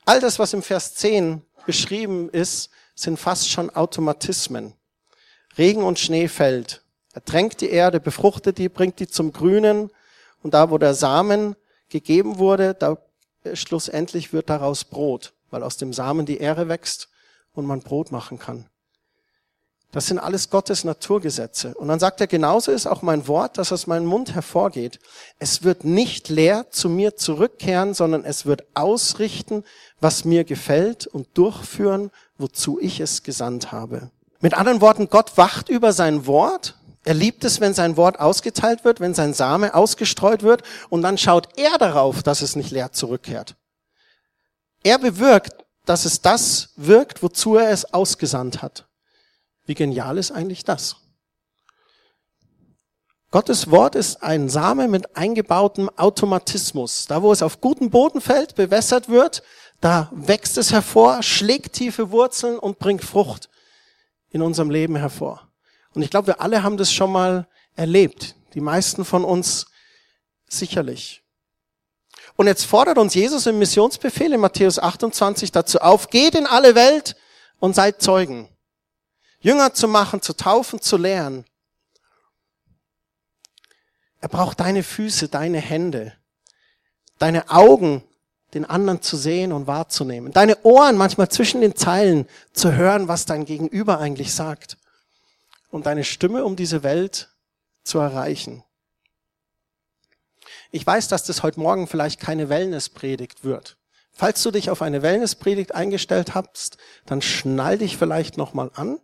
All 0.04 0.20
das, 0.20 0.38
was 0.38 0.52
im 0.54 0.62
Vers 0.62 0.94
10 0.94 1.42
beschrieben 1.66 2.30
ist, 2.30 2.70
sind 2.94 3.18
fast 3.18 3.49
schon 3.50 3.70
Automatismen. 3.70 4.75
Regen 5.58 5.82
und 5.82 5.99
Schnee 5.99 6.28
fällt. 6.28 6.82
Er 7.12 7.25
tränkt 7.25 7.60
die 7.60 7.70
Erde, 7.70 8.00
befruchtet 8.00 8.58
die, 8.58 8.68
bringt 8.68 9.00
die 9.00 9.08
zum 9.08 9.32
Grünen. 9.32 9.90
Und 10.42 10.54
da, 10.54 10.70
wo 10.70 10.78
der 10.78 10.94
Samen 10.94 11.56
gegeben 11.88 12.38
wurde, 12.38 12.75
da 12.75 12.99
äh, 13.44 13.56
schlussendlich 13.56 14.32
wird 14.32 14.49
daraus 14.49 14.84
Brot, 14.84 15.34
weil 15.50 15.62
aus 15.62 15.76
dem 15.76 15.92
Samen 15.92 16.25
die 16.25 16.38
Ähre 16.38 16.68
wächst 16.68 17.08
und 17.52 17.66
man 17.66 17.80
Brot 17.80 18.12
machen 18.12 18.38
kann. 18.38 18.68
Das 19.92 20.06
sind 20.06 20.20
alles 20.20 20.50
Gottes 20.50 20.85
Naturgesetze. 20.85 21.75
Und 21.75 21.88
dann 21.88 21.99
sagt 21.99 22.20
er, 22.20 22.28
genauso 22.28 22.70
ist 22.70 22.87
auch 22.87 23.02
mein 23.02 23.26
Wort, 23.26 23.59
das 23.59 23.73
aus 23.73 23.88
meinem 23.88 24.06
Mund 24.06 24.35
hervorgeht. 24.35 25.00
Es 25.40 25.64
wird 25.64 25.85
nicht 25.85 26.28
leer 26.28 26.70
zu 26.70 26.88
mir 26.88 27.16
zurückkehren, 27.16 27.92
sondern 27.92 28.25
es 28.25 28.47
wird 28.47 28.64
ausrichten, 28.75 29.64
was 30.00 30.25
mir 30.25 30.44
gefällt 30.44 31.09
und 31.09 31.26
durchführen, 31.35 32.12
wozu 32.38 32.78
ich 32.80 33.00
es 33.00 33.25
gesandt 33.25 33.73
habe. 33.73 34.11
Mit 34.40 34.54
anderen 34.54 34.80
Worten, 34.80 35.09
Gott 35.11 35.37
wacht 35.37 35.68
über 35.68 35.92
sein 35.92 36.26
Wort. 36.26 36.76
Er 37.04 37.14
liebt 37.14 37.44
es, 37.44 37.61
wenn 37.61 37.75
sein 37.75 37.97
Wort 37.97 38.20
ausgeteilt 38.20 38.85
wird, 38.85 39.00
wenn 39.00 39.14
sein 39.14 39.35
Same 39.35 39.75
ausgestreut 39.75 40.44
wird 40.44 40.62
und 40.88 41.02
dann 41.02 41.18
schaut 41.18 41.49
er 41.59 41.78
darauf, 41.78 42.23
dass 42.23 42.42
es 42.42 42.54
nicht 42.54 42.70
leer 42.70 42.92
zurückkehrt. 42.92 43.56
Er 44.85 44.99
bewirkt, 44.99 45.64
dass 45.85 46.04
es 46.04 46.20
das 46.20 46.70
wirkt, 46.76 47.23
wozu 47.23 47.56
er 47.56 47.70
es 47.70 47.92
ausgesandt 47.92 48.62
hat. 48.62 48.87
Wie 49.70 49.74
genial 49.74 50.18
ist 50.18 50.32
eigentlich 50.32 50.64
das? 50.64 50.96
Gottes 53.30 53.70
Wort 53.70 53.94
ist 53.94 54.20
ein 54.20 54.48
Same 54.48 54.88
mit 54.88 55.16
eingebautem 55.16 55.88
Automatismus. 55.96 57.06
Da, 57.06 57.22
wo 57.22 57.30
es 57.30 57.40
auf 57.40 57.60
guten 57.60 57.88
Boden 57.88 58.20
fällt, 58.20 58.56
bewässert 58.56 59.08
wird, 59.08 59.44
da 59.80 60.10
wächst 60.12 60.58
es 60.58 60.72
hervor, 60.72 61.22
schlägt 61.22 61.74
tiefe 61.74 62.10
Wurzeln 62.10 62.58
und 62.58 62.80
bringt 62.80 63.04
Frucht 63.04 63.48
in 64.30 64.42
unserem 64.42 64.70
Leben 64.70 64.96
hervor. 64.96 65.48
Und 65.94 66.02
ich 66.02 66.10
glaube, 66.10 66.26
wir 66.26 66.40
alle 66.40 66.64
haben 66.64 66.76
das 66.76 66.92
schon 66.92 67.12
mal 67.12 67.46
erlebt. 67.76 68.34
Die 68.54 68.60
meisten 68.60 69.04
von 69.04 69.24
uns 69.24 69.66
sicherlich. 70.48 71.22
Und 72.34 72.48
jetzt 72.48 72.64
fordert 72.64 72.98
uns 72.98 73.14
Jesus 73.14 73.46
im 73.46 73.60
Missionsbefehl 73.60 74.32
in 74.32 74.40
Matthäus 74.40 74.80
28 74.80 75.52
dazu 75.52 75.78
auf, 75.78 76.10
geht 76.10 76.34
in 76.34 76.48
alle 76.48 76.74
Welt 76.74 77.14
und 77.60 77.76
seid 77.76 78.02
Zeugen. 78.02 78.48
Jünger 79.40 79.75
zu 79.75 79.88
machen, 79.88 80.23
zu 80.23 80.35
taufen, 80.35 80.80
zu 80.80 80.97
lehren. 80.97 81.44
Er 84.20 84.28
braucht 84.28 84.61
deine 84.61 84.82
Füße, 84.82 85.28
deine 85.28 85.59
Hände, 85.59 86.12
deine 87.18 87.50
Augen, 87.50 88.04
den 88.54 88.64
anderen 88.64 89.00
zu 89.00 89.16
sehen 89.16 89.52
und 89.52 89.66
wahrzunehmen. 89.66 90.32
Deine 90.32 90.62
Ohren 90.62 90.97
manchmal 90.97 91.28
zwischen 91.28 91.61
den 91.61 91.76
Zeilen 91.76 92.28
zu 92.52 92.73
hören, 92.75 93.09
was 93.09 93.25
dein 93.25 93.44
Gegenüber 93.44 93.99
eigentlich 93.99 94.35
sagt. 94.35 94.76
Und 95.70 95.87
deine 95.87 96.04
Stimme, 96.04 96.44
um 96.44 96.56
diese 96.56 96.82
Welt 96.82 97.30
zu 97.85 97.99
erreichen. 97.99 98.64
Ich 100.73 100.87
weiß, 100.87 101.09
dass 101.09 101.25
das 101.25 101.42
heute 101.42 101.61
Morgen 101.61 101.87
vielleicht 101.87 102.20
keine 102.20 102.49
Wellnesspredigt 102.49 103.44
wird. 103.44 103.76
Falls 104.12 104.42
du 104.42 104.50
dich 104.50 104.68
auf 104.70 104.82
eine 104.82 105.02
Wellnesspredigt 105.02 105.75
eingestellt 105.75 106.35
hast, 106.35 106.76
dann 107.06 107.23
schnall 107.23 107.78
dich 107.78 107.97
vielleicht 107.97 108.37
nochmal 108.37 108.70
an, 108.75 108.99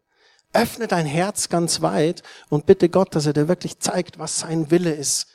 öffne 0.53 0.87
dein 0.87 1.07
Herz 1.07 1.49
ganz 1.49 1.83
weit 1.83 2.23
und 2.49 2.67
bitte 2.67 2.89
Gott, 2.89 3.15
dass 3.15 3.27
er 3.27 3.33
dir 3.33 3.49
wirklich 3.49 3.79
zeigt, 3.79 4.19
was 4.19 4.41
sein 4.41 4.71
Wille 4.71 4.93
ist 4.93 5.27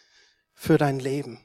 für 0.53 0.77
dein 0.77 0.99
Leben. 0.99 1.39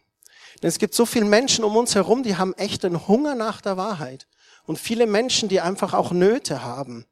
Denn 0.62 0.68
es 0.68 0.78
gibt 0.78 0.94
so 0.94 1.06
viele 1.06 1.26
Menschen 1.26 1.64
um 1.64 1.76
uns 1.76 1.94
herum, 1.94 2.22
die 2.22 2.36
haben 2.36 2.54
echten 2.54 3.06
Hunger 3.08 3.34
nach 3.34 3.60
der 3.60 3.76
Wahrheit. 3.76 4.26
Und 4.64 4.78
viele 4.78 5.06
Menschen, 5.06 5.48
die 5.48 5.60
einfach 5.60 5.94
auch 5.94 6.10
Nöte 6.10 6.62
haben. 6.62 7.06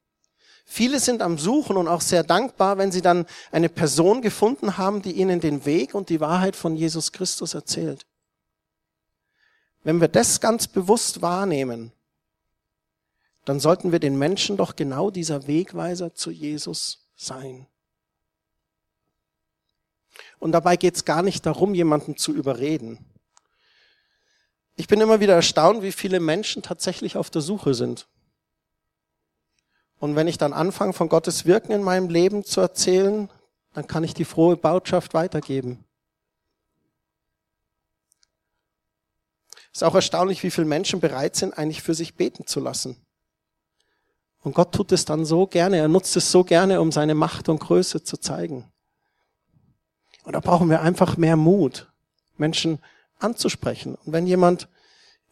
Viele 0.64 0.98
sind 0.98 1.20
am 1.20 1.38
Suchen 1.38 1.76
und 1.76 1.88
auch 1.88 2.00
sehr 2.00 2.24
dankbar, 2.24 2.78
wenn 2.78 2.90
sie 2.90 3.02
dann 3.02 3.26
eine 3.52 3.68
Person 3.68 4.22
gefunden 4.22 4.78
haben, 4.78 5.02
die 5.02 5.12
ihnen 5.12 5.40
den 5.40 5.66
Weg 5.66 5.94
und 5.94 6.08
die 6.08 6.20
Wahrheit 6.20 6.56
von 6.56 6.74
Jesus 6.74 7.12
Christus 7.12 7.54
erzählt. 7.54 8.06
Wenn 9.82 10.00
wir 10.00 10.08
das 10.08 10.40
ganz 10.40 10.66
bewusst 10.66 11.20
wahrnehmen, 11.20 11.92
dann 13.44 13.60
sollten 13.60 13.92
wir 13.92 13.98
den 13.98 14.18
Menschen 14.18 14.56
doch 14.56 14.76
genau 14.76 15.10
dieser 15.10 15.46
Wegweiser 15.46 16.14
zu 16.14 16.30
Jesus 16.30 17.08
sein. 17.16 17.66
Und 20.38 20.52
dabei 20.52 20.76
geht 20.76 20.96
es 20.96 21.04
gar 21.04 21.22
nicht 21.22 21.44
darum, 21.46 21.74
jemanden 21.74 22.16
zu 22.16 22.32
überreden. 22.32 23.04
Ich 24.76 24.88
bin 24.88 25.00
immer 25.00 25.20
wieder 25.20 25.34
erstaunt, 25.34 25.82
wie 25.82 25.92
viele 25.92 26.20
Menschen 26.20 26.62
tatsächlich 26.62 27.16
auf 27.16 27.30
der 27.30 27.42
Suche 27.42 27.74
sind. 27.74 28.08
Und 29.98 30.16
wenn 30.16 30.28
ich 30.28 30.38
dann 30.38 30.52
anfange, 30.52 30.92
von 30.92 31.08
Gottes 31.08 31.46
Wirken 31.46 31.72
in 31.72 31.82
meinem 31.82 32.08
Leben 32.08 32.44
zu 32.44 32.60
erzählen, 32.60 33.30
dann 33.72 33.86
kann 33.86 34.04
ich 34.04 34.14
die 34.14 34.24
frohe 34.24 34.56
Botschaft 34.56 35.14
weitergeben. 35.14 35.84
Es 39.72 39.78
ist 39.78 39.82
auch 39.82 39.94
erstaunlich, 39.94 40.42
wie 40.42 40.50
viele 40.50 40.66
Menschen 40.66 41.00
bereit 41.00 41.34
sind, 41.36 41.56
eigentlich 41.56 41.82
für 41.82 41.94
sich 41.94 42.14
beten 42.14 42.46
zu 42.46 42.60
lassen. 42.60 43.03
Und 44.44 44.54
Gott 44.54 44.72
tut 44.72 44.92
es 44.92 45.06
dann 45.06 45.24
so 45.24 45.46
gerne, 45.46 45.78
er 45.78 45.88
nutzt 45.88 46.16
es 46.16 46.30
so 46.30 46.44
gerne, 46.44 46.82
um 46.82 46.92
seine 46.92 47.14
Macht 47.14 47.48
und 47.48 47.60
Größe 47.60 48.04
zu 48.04 48.18
zeigen. 48.18 48.70
Und 50.22 50.34
da 50.34 50.40
brauchen 50.40 50.68
wir 50.68 50.82
einfach 50.82 51.16
mehr 51.16 51.36
Mut, 51.36 51.90
Menschen 52.36 52.78
anzusprechen. 53.18 53.94
Und 54.04 54.12
wenn 54.12 54.26
jemand 54.26 54.68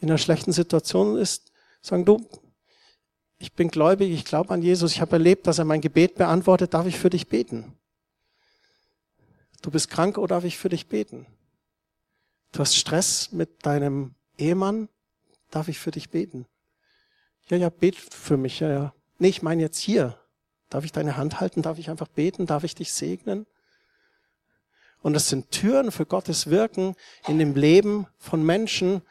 in 0.00 0.09
einer 0.09 0.16
schlechten 0.16 0.52
Situation 0.52 1.19
ist, 1.19 1.52
sagen 1.83 2.07
du, 2.07 2.26
ich 3.38 3.52
bin 3.52 3.69
gläubig, 3.69 4.11
ich 4.11 4.25
glaube 4.25 4.54
an 4.54 4.62
Jesus, 4.62 4.92
ich 4.92 5.02
habe 5.02 5.12
erlebt, 5.12 5.47
dass 5.47 5.59
er 5.59 5.66
mein 5.66 5.83
Gebet 5.83 6.14
beantwortet, 6.14 6.73
darf 6.73 6.87
ich 6.87 6.99
für 6.99 7.11
dich 7.11 7.28
beten? 7.28 7.76
Du 9.61 9.71
bist 9.71 9.90
krank 9.90 10.16
oder 10.16 10.37
darf 10.37 10.45
ich 10.45 10.57
für 10.57 10.71
dich 10.71 10.88
beten? 10.88 11.26
Du 12.52 12.61
hast 12.61 12.76
Stress 12.76 13.31
mit 13.31 13.66
deinem 13.66 14.14
Ehemann, 14.38 14.88
darf 15.50 15.69
ich 15.69 15.78
für 15.78 15.90
dich 15.90 16.09
beten? 16.09 16.47
Ja, 17.49 17.59
ja, 17.59 17.69
bet 17.69 17.97
für 17.97 18.38
mich, 18.38 18.61
ja, 18.61 18.71
ja. 18.71 18.95
Nee, 19.19 19.28
ich 19.28 19.42
meine 19.42 19.62
jetzt 19.62 19.78
hier. 19.78 20.19
Darf 20.71 20.85
ich 20.85 20.92
deine 20.92 21.16
Hand 21.16 21.40
halten? 21.40 21.62
Darf 21.62 21.78
ich 21.78 21.90
einfach 21.90 22.09
beten? 22.09 22.47
Darf 22.47 22.64
ich 22.64 22.75
dich 22.75 22.92
segnen? 22.92 23.47
Und 25.02 25.14
das 25.14 25.28
sind 25.28 25.50
Türen 25.50 25.90
für 25.90 26.07
Gottes 26.07 26.49
Wirken 26.49 26.95
in 27.26 27.38
dem 27.38 27.54
Leben 27.54 28.07
von 28.19 28.45
Menschen 28.45 29.02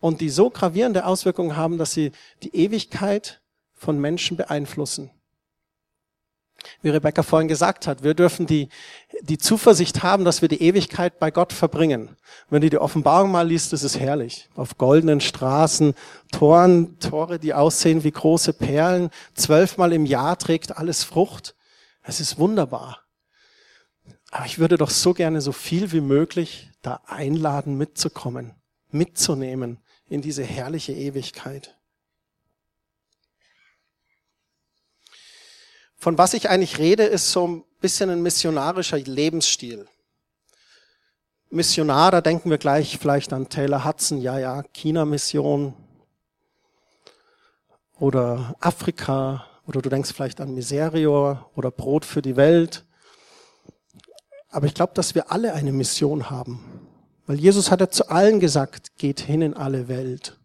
und 0.00 0.20
die 0.20 0.30
so 0.30 0.50
gravierende 0.50 1.06
Auswirkungen 1.06 1.56
haben, 1.56 1.78
dass 1.78 1.92
sie 1.92 2.12
die 2.42 2.54
Ewigkeit 2.56 3.42
von 3.72 4.00
Menschen 4.00 4.36
beeinflussen. 4.36 5.10
Wie 6.82 6.90
Rebecca 6.90 7.22
vorhin 7.22 7.48
gesagt 7.48 7.86
hat, 7.86 8.02
wir 8.02 8.14
dürfen 8.14 8.46
die, 8.46 8.68
die 9.22 9.38
Zuversicht 9.38 10.02
haben, 10.02 10.24
dass 10.24 10.42
wir 10.42 10.48
die 10.48 10.62
Ewigkeit 10.62 11.18
bei 11.18 11.30
Gott 11.30 11.52
verbringen. 11.52 12.16
Wenn 12.50 12.62
du 12.62 12.70
die 12.70 12.78
Offenbarung 12.78 13.30
mal 13.30 13.46
liest, 13.46 13.72
ist 13.72 13.82
es 13.82 13.98
herrlich. 13.98 14.48
Auf 14.54 14.78
goldenen 14.78 15.20
Straßen, 15.20 15.94
Toren, 16.32 16.98
Tore, 16.98 17.38
die 17.38 17.54
aussehen 17.54 18.04
wie 18.04 18.10
große 18.10 18.52
Perlen, 18.52 19.10
zwölfmal 19.34 19.92
im 19.92 20.06
Jahr 20.06 20.38
trägt 20.38 20.76
alles 20.76 21.04
Frucht. 21.04 21.54
Es 22.02 22.20
ist 22.20 22.38
wunderbar. 22.38 23.00
Aber 24.30 24.46
ich 24.46 24.58
würde 24.58 24.76
doch 24.76 24.90
so 24.90 25.14
gerne 25.14 25.40
so 25.40 25.52
viel 25.52 25.92
wie 25.92 26.00
möglich 26.00 26.70
da 26.82 27.00
einladen, 27.06 27.78
mitzukommen, 27.78 28.54
mitzunehmen 28.90 29.78
in 30.08 30.22
diese 30.22 30.42
herrliche 30.42 30.92
Ewigkeit. 30.92 31.76
Von 36.04 36.18
was 36.18 36.34
ich 36.34 36.50
eigentlich 36.50 36.76
rede, 36.76 37.04
ist 37.04 37.32
so 37.32 37.48
ein 37.48 37.64
bisschen 37.80 38.10
ein 38.10 38.20
missionarischer 38.20 38.98
Lebensstil. 38.98 39.88
Missionar, 41.48 42.10
da 42.10 42.20
denken 42.20 42.50
wir 42.50 42.58
gleich 42.58 42.98
vielleicht 42.98 43.32
an 43.32 43.48
Taylor 43.48 43.86
Hudson, 43.86 44.20
ja, 44.20 44.38
ja, 44.38 44.62
China-Mission 44.74 45.72
oder 47.98 48.54
Afrika 48.60 49.46
oder 49.66 49.80
du 49.80 49.88
denkst 49.88 50.12
vielleicht 50.12 50.42
an 50.42 50.54
Miserior 50.54 51.50
oder 51.54 51.70
Brot 51.70 52.04
für 52.04 52.20
die 52.20 52.36
Welt. 52.36 52.84
Aber 54.50 54.66
ich 54.66 54.74
glaube, 54.74 54.92
dass 54.92 55.14
wir 55.14 55.32
alle 55.32 55.54
eine 55.54 55.72
Mission 55.72 56.28
haben. 56.28 56.86
Weil 57.26 57.40
Jesus 57.40 57.70
hat 57.70 57.80
ja 57.80 57.88
zu 57.88 58.10
allen 58.10 58.40
gesagt, 58.40 58.98
geht 58.98 59.20
hin 59.20 59.40
in 59.40 59.54
alle 59.54 59.88
Welt. 59.88 60.38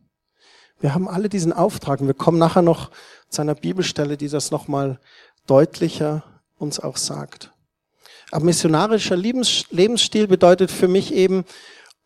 Wir 0.80 0.94
haben 0.94 1.10
alle 1.10 1.28
diesen 1.28 1.52
Auftrag. 1.52 2.00
Und 2.00 2.08
wir 2.08 2.14
kommen 2.14 2.40
nachher 2.40 2.62
noch 2.62 2.92
zu 3.28 3.42
einer 3.42 3.56
Bibelstelle, 3.56 4.18
die 4.18 4.30
das 4.30 4.52
nochmal 4.52 5.00
deutlicher 5.50 6.24
uns 6.58 6.80
auch 6.80 6.98
sagt. 6.98 7.52
Aber 8.32 8.46
missionarischer 8.46 9.16
Lebensstil 9.18 10.28
bedeutet 10.28 10.72
für 10.72 10.88
mich 10.88 11.14
eben, 11.14 11.46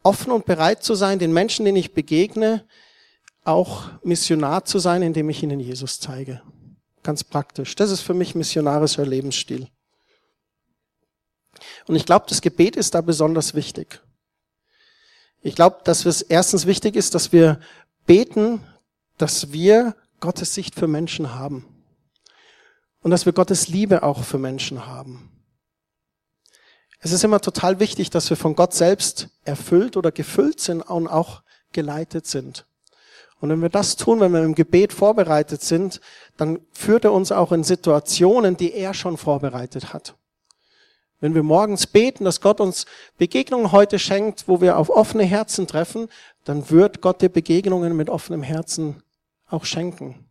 offen 0.03 0.31
und 0.31 0.45
bereit 0.45 0.83
zu 0.83 0.95
sein, 0.95 1.17
den 1.17 1.33
Menschen, 1.33 1.65
denen 1.65 1.77
ich 1.77 1.93
begegne, 1.93 2.65
auch 3.45 3.85
Missionar 4.03 4.65
zu 4.65 4.79
sein, 4.79 5.01
indem 5.01 5.29
ich 5.29 5.41
ihnen 5.43 5.59
Jesus 5.59 5.99
zeige. 5.99 6.41
Ganz 7.03 7.23
praktisch. 7.23 7.75
Das 7.75 7.89
ist 7.89 8.01
für 8.01 8.13
mich 8.13 8.35
missionarischer 8.35 9.05
Lebensstil. 9.05 9.67
Und 11.87 11.95
ich 11.95 12.05
glaube, 12.05 12.25
das 12.29 12.41
Gebet 12.41 12.75
ist 12.75 12.95
da 12.95 13.01
besonders 13.01 13.53
wichtig. 13.53 14.01
Ich 15.41 15.55
glaube, 15.55 15.79
dass 15.83 16.05
es 16.05 16.21
erstens 16.21 16.65
wichtig 16.65 16.95
ist, 16.95 17.15
dass 17.15 17.33
wir 17.33 17.59
beten, 18.05 18.61
dass 19.17 19.51
wir 19.51 19.95
Gottes 20.19 20.53
Sicht 20.53 20.75
für 20.75 20.87
Menschen 20.87 21.35
haben. 21.35 21.72
Und 23.03 23.11
dass 23.11 23.25
wir 23.25 23.33
Gottes 23.33 23.67
Liebe 23.67 24.01
auch 24.01 24.23
für 24.23 24.39
Menschen 24.39 24.87
haben. 24.87 25.29
Es 26.99 27.11
ist 27.11 27.23
immer 27.23 27.41
total 27.41 27.79
wichtig, 27.79 28.09
dass 28.09 28.29
wir 28.29 28.37
von 28.37 28.55
Gott 28.55 28.73
selbst 28.73 29.29
erfüllt 29.43 29.97
oder 29.97 30.11
gefüllt 30.11 30.61
sind 30.61 30.81
und 30.81 31.07
auch 31.07 31.43
geleitet 31.73 32.25
sind. 32.25 32.65
Und 33.41 33.49
wenn 33.49 33.61
wir 33.61 33.67
das 33.67 33.97
tun, 33.97 34.21
wenn 34.21 34.31
wir 34.31 34.41
im 34.41 34.55
Gebet 34.55 34.93
vorbereitet 34.93 35.61
sind, 35.61 35.99
dann 36.37 36.61
führt 36.71 37.03
er 37.03 37.11
uns 37.11 37.33
auch 37.33 37.51
in 37.51 37.65
Situationen, 37.65 38.55
die 38.55 38.73
er 38.73 38.93
schon 38.93 39.17
vorbereitet 39.17 39.93
hat. 39.93 40.15
Wenn 41.19 41.35
wir 41.35 41.43
morgens 41.43 41.87
beten, 41.87 42.23
dass 42.23 42.39
Gott 42.39 42.61
uns 42.61 42.85
Begegnungen 43.17 43.73
heute 43.73 43.99
schenkt, 43.99 44.47
wo 44.47 44.61
wir 44.61 44.77
auf 44.77 44.89
offene 44.89 45.23
Herzen 45.23 45.67
treffen, 45.67 46.07
dann 46.45 46.69
wird 46.69 47.01
Gott 47.01 47.21
dir 47.21 47.27
Begegnungen 47.27 47.97
mit 47.97 48.09
offenem 48.09 48.43
Herzen 48.43 49.03
auch 49.47 49.65
schenken. 49.65 50.29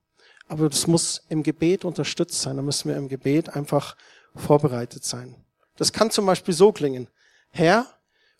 Aber 0.52 0.68
das 0.68 0.86
muss 0.86 1.22
im 1.30 1.42
Gebet 1.42 1.82
unterstützt 1.82 2.42
sein. 2.42 2.56
Da 2.56 2.62
müssen 2.62 2.90
wir 2.90 2.96
im 2.98 3.08
Gebet 3.08 3.56
einfach 3.56 3.96
vorbereitet 4.36 5.02
sein. 5.02 5.34
Das 5.76 5.94
kann 5.94 6.10
zum 6.10 6.26
Beispiel 6.26 6.52
so 6.52 6.72
klingen. 6.72 7.08
Herr, 7.48 7.86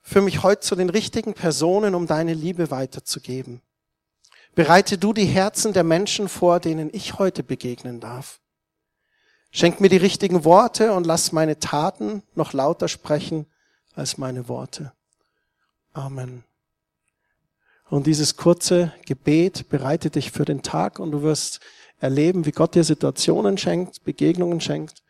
führe 0.03 0.27
mich 0.27 0.43
heute 0.43 0.61
zu 0.61 0.77
den 0.77 0.91
richtigen 0.91 1.33
Personen, 1.33 1.95
um 1.95 2.07
deine 2.07 2.35
Liebe 2.35 2.71
weiterzugeben. 2.71 3.63
Bereite 4.55 4.99
du 4.99 5.15
die 5.15 5.25
Herzen 5.25 5.73
der 5.73 5.85
Menschen 5.85 6.29
vor, 6.29 6.61
denen 6.61 6.91
ich 6.93 7.19
heute 7.19 7.43
begegnen 7.43 7.99
darf. 7.99 8.41
Schenk 9.51 9.81
mir 9.81 9.89
die 9.89 9.97
richtigen 9.97 10.45
Worte 10.45 10.93
und 10.93 11.07
lass 11.07 11.33
meine 11.33 11.61
Taten 11.61 12.23
noch 12.35 12.53
lauter 12.53 12.89
sprechen 12.89 13.47
als 13.95 14.19
meine 14.19 14.49
Worte. 14.49 14.93
Amen. 15.95 16.45
Und 17.89 18.07
dieses 18.07 18.37
kurze 18.37 18.93
Gebet 19.07 19.71
bereitet 19.71 20.15
dich 20.15 20.31
für 20.31 20.45
den 20.45 20.63
Tag 20.63 20.99
und 20.99 21.11
du 21.11 21.23
wirst 21.23 21.61
erleben, 22.03 22.45
wie 22.47 22.53
Gott 22.53 22.75
dir 22.75 22.85
Situationen 22.85 23.59
schenkt, 23.59 24.05
Begegnungen 24.05 24.61
schenkt. 24.61 25.03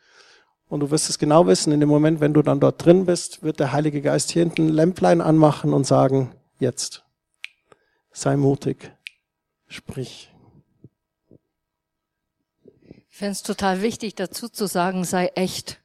Und 0.69 0.79
du 0.79 0.91
wirst 0.91 1.09
es 1.09 1.19
genau 1.19 1.45
wissen, 1.47 1.73
in 1.73 1.79
dem 1.79 1.89
Moment, 1.89 2.19
wenn 2.19 2.33
du 2.33 2.41
dann 2.41 2.59
dort 2.59 2.83
drin 2.83 3.05
bist, 3.05 3.43
wird 3.43 3.59
der 3.59 3.73
Heilige 3.73 4.01
Geist 4.01 4.31
hier 4.31 4.43
hinten 4.43 4.67
ein 4.67 4.73
Lämplein 4.73 5.21
anmachen 5.21 5.73
und 5.73 5.85
sagen, 5.85 6.31
jetzt, 6.59 7.03
sei 8.11 8.37
mutig, 8.37 8.91
Sprich. 9.73 10.31
Ich 13.09 13.17
finde 13.17 13.31
es 13.31 13.41
total 13.41 13.81
wichtig, 13.81 14.13
dazu 14.13 14.47
zu 14.47 14.67
sagen, 14.67 15.03
sei 15.03 15.27
echt. 15.33 15.82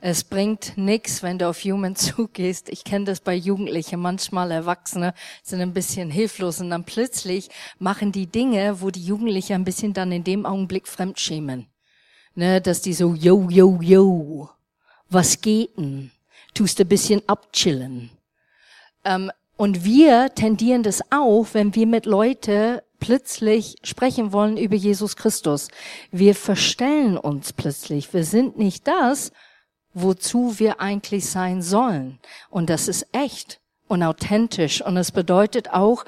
Es 0.00 0.24
bringt 0.24 0.76
nichts, 0.76 1.22
wenn 1.22 1.38
du 1.38 1.48
auf 1.48 1.64
Human 1.64 1.96
zugehst. 1.96 2.68
Ich 2.68 2.84
kenne 2.84 3.06
das 3.06 3.20
bei 3.20 3.34
Jugendlichen. 3.34 4.00
Manchmal 4.00 4.50
Erwachsene 4.50 5.14
sind 5.42 5.60
ein 5.60 5.72
bisschen 5.72 6.10
hilflos 6.10 6.60
und 6.60 6.70
dann 6.70 6.84
plötzlich 6.84 7.48
machen 7.78 8.12
die 8.12 8.26
Dinge, 8.26 8.80
wo 8.80 8.90
die 8.90 9.04
Jugendlichen 9.04 9.54
ein 9.54 9.64
bisschen 9.64 9.94
dann 9.94 10.12
in 10.12 10.24
dem 10.24 10.46
Augenblick 10.46 10.88
fremdschämen. 10.88 11.66
Ne, 12.36 12.60
dass 12.60 12.82
die 12.82 12.94
so, 12.94 13.14
yo, 13.14 13.48
yo, 13.48 13.78
yo, 13.80 14.50
was 15.08 15.40
geht 15.40 15.78
denn? 15.78 16.10
Tust 16.52 16.80
ein 16.80 16.88
bisschen 16.88 17.22
abchillen. 17.28 18.10
Ähm, 19.04 19.30
und 19.56 19.84
wir 19.84 20.34
tendieren 20.34 20.82
das 20.82 21.00
auch, 21.10 21.46
wenn 21.52 21.74
wir 21.76 21.86
mit 21.86 22.06
Leute 22.06 22.82
plötzlich 22.98 23.76
sprechen 23.84 24.32
wollen 24.32 24.56
über 24.56 24.74
Jesus 24.74 25.14
Christus. 25.14 25.68
Wir 26.10 26.34
verstellen 26.34 27.16
uns 27.16 27.52
plötzlich. 27.52 28.12
Wir 28.12 28.24
sind 28.24 28.58
nicht 28.58 28.88
das, 28.88 29.30
wozu 29.94 30.58
wir 30.58 30.80
eigentlich 30.80 31.26
sein 31.26 31.62
sollen. 31.62 32.18
Und 32.50 32.68
das 32.68 32.88
ist 32.88 33.06
echt 33.12 33.60
und 33.88 34.02
authentisch. 34.02 34.82
Und 34.82 34.96
es 34.96 35.12
bedeutet 35.12 35.70
auch, 35.70 36.04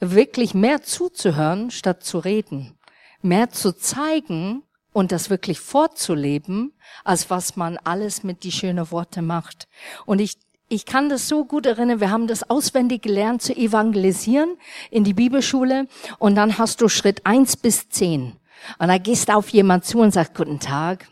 wirklich 0.00 0.54
mehr 0.54 0.82
zuzuhören, 0.82 1.70
statt 1.70 2.04
zu 2.04 2.18
reden. 2.18 2.78
Mehr 3.20 3.50
zu 3.50 3.72
zeigen 3.72 4.62
und 4.92 5.10
das 5.10 5.30
wirklich 5.30 5.58
vorzuleben, 5.58 6.72
als 7.04 7.30
was 7.30 7.56
man 7.56 7.78
alles 7.78 8.22
mit 8.22 8.44
die 8.44 8.52
schönen 8.52 8.90
Worte 8.90 9.22
macht. 9.22 9.66
Und 10.06 10.20
ich 10.20 10.36
ich 10.70 10.84
kann 10.84 11.08
das 11.08 11.28
so 11.28 11.46
gut 11.46 11.64
erinnern, 11.64 12.00
wir 12.00 12.10
haben 12.10 12.26
das 12.26 12.50
auswendig 12.50 13.00
gelernt 13.00 13.40
zu 13.40 13.56
evangelisieren 13.56 14.58
in 14.90 15.02
die 15.02 15.14
Bibelschule 15.14 15.86
und 16.18 16.34
dann 16.34 16.58
hast 16.58 16.82
du 16.82 16.88
Schritt 16.88 17.24
eins 17.24 17.56
bis 17.56 17.88
zehn 17.88 18.36
und 18.78 18.88
da 18.88 18.98
gehst 18.98 19.30
du 19.30 19.34
auf 19.34 19.48
jemand 19.48 19.86
zu 19.86 20.00
und 20.00 20.12
sagst, 20.12 20.34
guten 20.34 20.60
Tag. 20.60 21.08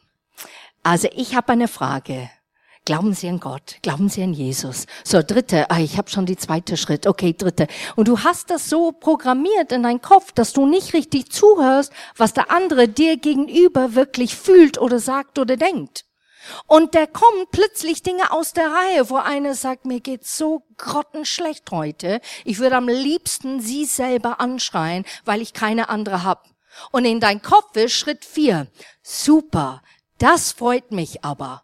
Also 0.87 1.09
ich 1.17 1.35
habe 1.35 1.51
eine 1.51 1.67
Frage. 1.67 2.31
Glauben 2.85 3.13
Sie 3.13 3.29
an 3.29 3.41
Gott? 3.41 3.79
Glauben 3.83 4.09
Sie 4.09 4.23
an 4.23 4.33
Jesus? 4.33 4.87
So, 5.03 5.21
dritte, 5.21 5.69
ah, 5.69 5.81
ich 5.81 5.99
habe 5.99 6.09
schon 6.09 6.27
die 6.27 6.37
zweite 6.37 6.77
Schritt. 6.77 7.09
Okay, 7.09 7.35
dritte. 7.37 7.67
Und 7.97 8.07
du 8.07 8.21
hast 8.21 8.51
das 8.51 8.71
so 8.71 8.93
programmiert 8.93 9.73
in 9.73 9.83
deinen 9.83 10.01
Kopf, 10.01 10.31
dass 10.31 10.53
du 10.53 10.65
nicht 10.65 10.95
richtig 10.95 11.33
zuhörst, 11.33 11.93
was 12.17 12.35
der 12.35 12.53
andere 12.53 12.87
dir 12.87 13.17
gegenüber 13.17 13.97
wirklich 13.97 14.37
fühlt 14.37 14.79
oder 14.79 15.01
sagt 15.01 15.41
oder 15.41 15.57
denkt. 15.57 16.05
Und 16.69 16.95
da 16.95 17.07
kommen 17.07 17.47
plötzlich 17.51 18.05
Dinge 18.05 18.31
aus 18.31 18.53
der 18.53 18.71
Reihe, 18.71 19.11
wo 19.11 19.17
einer 19.17 19.57
sagt, 19.57 19.87
mir 19.87 19.99
geht's 19.99 20.39
so 20.39 20.63
grottenschlecht 20.77 21.69
heute. 21.73 22.21
Ich 22.45 22.61
würde 22.61 22.77
am 22.77 22.87
liebsten 22.87 23.61
sie 23.61 23.87
selber 23.87 24.39
anschreien, 24.41 25.05
weil 25.25 25.43
ich 25.43 25.53
keine 25.53 25.89
andere 25.89 26.23
hab. 26.23 26.45
Und 26.93 27.07
in 27.07 27.19
dein 27.19 27.43
Kopf 27.43 27.75
ist 27.75 27.95
Schritt 27.95 28.25
vier. 28.25 28.69
Super. 29.03 29.83
Das 30.19 30.53
freut 30.53 30.93
mich 30.93 31.25
aber. 31.25 31.63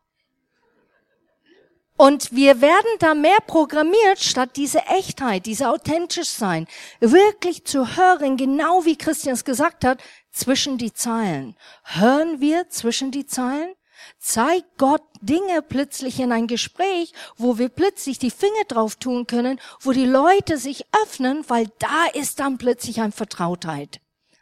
Und 1.97 2.33
wir 2.33 2.61
werden 2.61 2.91
da 2.99 3.15
mehr 3.15 3.39
programmiert, 3.47 4.19
statt 4.19 4.57
diese 4.57 4.81
Echtheit, 4.87 5.47
diese 5.47 5.69
authentisch 5.69 6.31
sein, 6.31 6.67
wirklich 7.01 7.65
zu 7.65 7.97
hören, 7.97 8.37
genau 8.37 8.85
wie 8.85 8.97
Christian 8.97 9.35
es 9.35 9.45
gesagt 9.45 9.85
hat, 9.85 10.03
zwischen 10.33 10.79
die 10.79 10.93
Zeilen. 10.93 11.57
Hören 11.85 12.41
wir 12.41 12.69
zwischen 12.71 13.11
die 13.11 13.27
Zeilen? 13.27 13.75
zeigt 14.19 14.79
Gott 14.79 15.03
Dinge 15.21 15.63
plötzlich 15.63 16.21
in 16.21 16.33
ein 16.33 16.47
Gespräch, 16.47 17.13
wo 17.37 17.59
wir 17.59 17.69
plötzlich 17.69 18.19
die 18.19 18.31
Finger 18.31 18.65
drauf 18.69 18.97
tun 18.97 19.27
können, 19.27 19.61
wo 19.81 19.93
die 19.93 20.07
Leute 20.07 20.59
sich 20.59 20.85
öffnen, 21.03 21.45
weil 21.49 21.69
da 21.79 22.07
ist 22.15 22.41
dann 22.41 22.59
plötzlich 22.59 23.01
ein 23.01 23.13
Vertrautheit. 23.13 24.01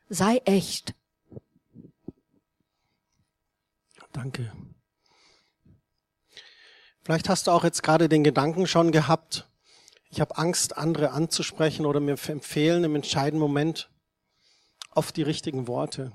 Sei 0.08 0.40
echt. 0.44 0.94
Danke. 4.20 4.52
Vielleicht 7.02 7.28
hast 7.28 7.46
du 7.46 7.50
auch 7.50 7.64
jetzt 7.64 7.82
gerade 7.82 8.08
den 8.08 8.24
Gedanken 8.24 8.66
schon 8.66 8.92
gehabt, 8.92 9.48
ich 10.10 10.20
habe 10.20 10.36
Angst, 10.36 10.76
andere 10.76 11.12
anzusprechen 11.12 11.86
oder 11.86 12.00
mir 12.00 12.16
empfehlen 12.28 12.84
im 12.84 12.96
entscheidenden 12.96 13.40
Moment 13.40 13.90
oft 14.92 15.16
die 15.16 15.22
richtigen 15.22 15.68
Worte 15.68 16.12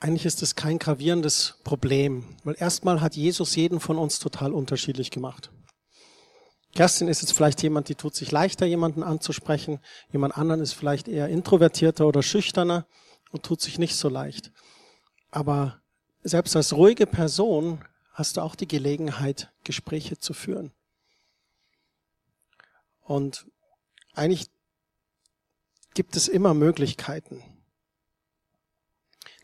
eigentlich 0.00 0.26
ist 0.26 0.42
es 0.42 0.54
kein 0.54 0.78
gravierendes 0.78 1.58
Problem, 1.64 2.24
weil 2.44 2.56
erstmal 2.58 3.00
hat 3.00 3.16
Jesus 3.16 3.56
jeden 3.56 3.80
von 3.80 3.98
uns 3.98 4.18
total 4.18 4.52
unterschiedlich 4.52 5.10
gemacht. 5.10 5.50
Kerstin 6.74 7.08
ist 7.08 7.22
jetzt 7.22 7.32
vielleicht 7.32 7.62
jemand, 7.62 7.88
die 7.88 7.94
tut 7.94 8.14
sich 8.14 8.30
leichter, 8.30 8.66
jemanden 8.66 9.02
anzusprechen. 9.02 9.80
Jemand 10.12 10.36
anderen 10.36 10.60
ist 10.60 10.74
vielleicht 10.74 11.08
eher 11.08 11.28
introvertierter 11.28 12.06
oder 12.06 12.22
schüchterner 12.22 12.86
und 13.32 13.42
tut 13.42 13.60
sich 13.60 13.78
nicht 13.78 13.96
so 13.96 14.08
leicht. 14.08 14.52
Aber 15.30 15.80
selbst 16.28 16.54
als 16.56 16.74
ruhige 16.74 17.06
Person 17.06 17.84
hast 18.12 18.36
du 18.36 18.40
auch 18.42 18.54
die 18.54 18.68
Gelegenheit, 18.68 19.52
Gespräche 19.64 20.18
zu 20.18 20.34
führen. 20.34 20.72
Und 23.00 23.46
eigentlich 24.14 24.50
gibt 25.94 26.16
es 26.16 26.28
immer 26.28 26.54
Möglichkeiten, 26.54 27.42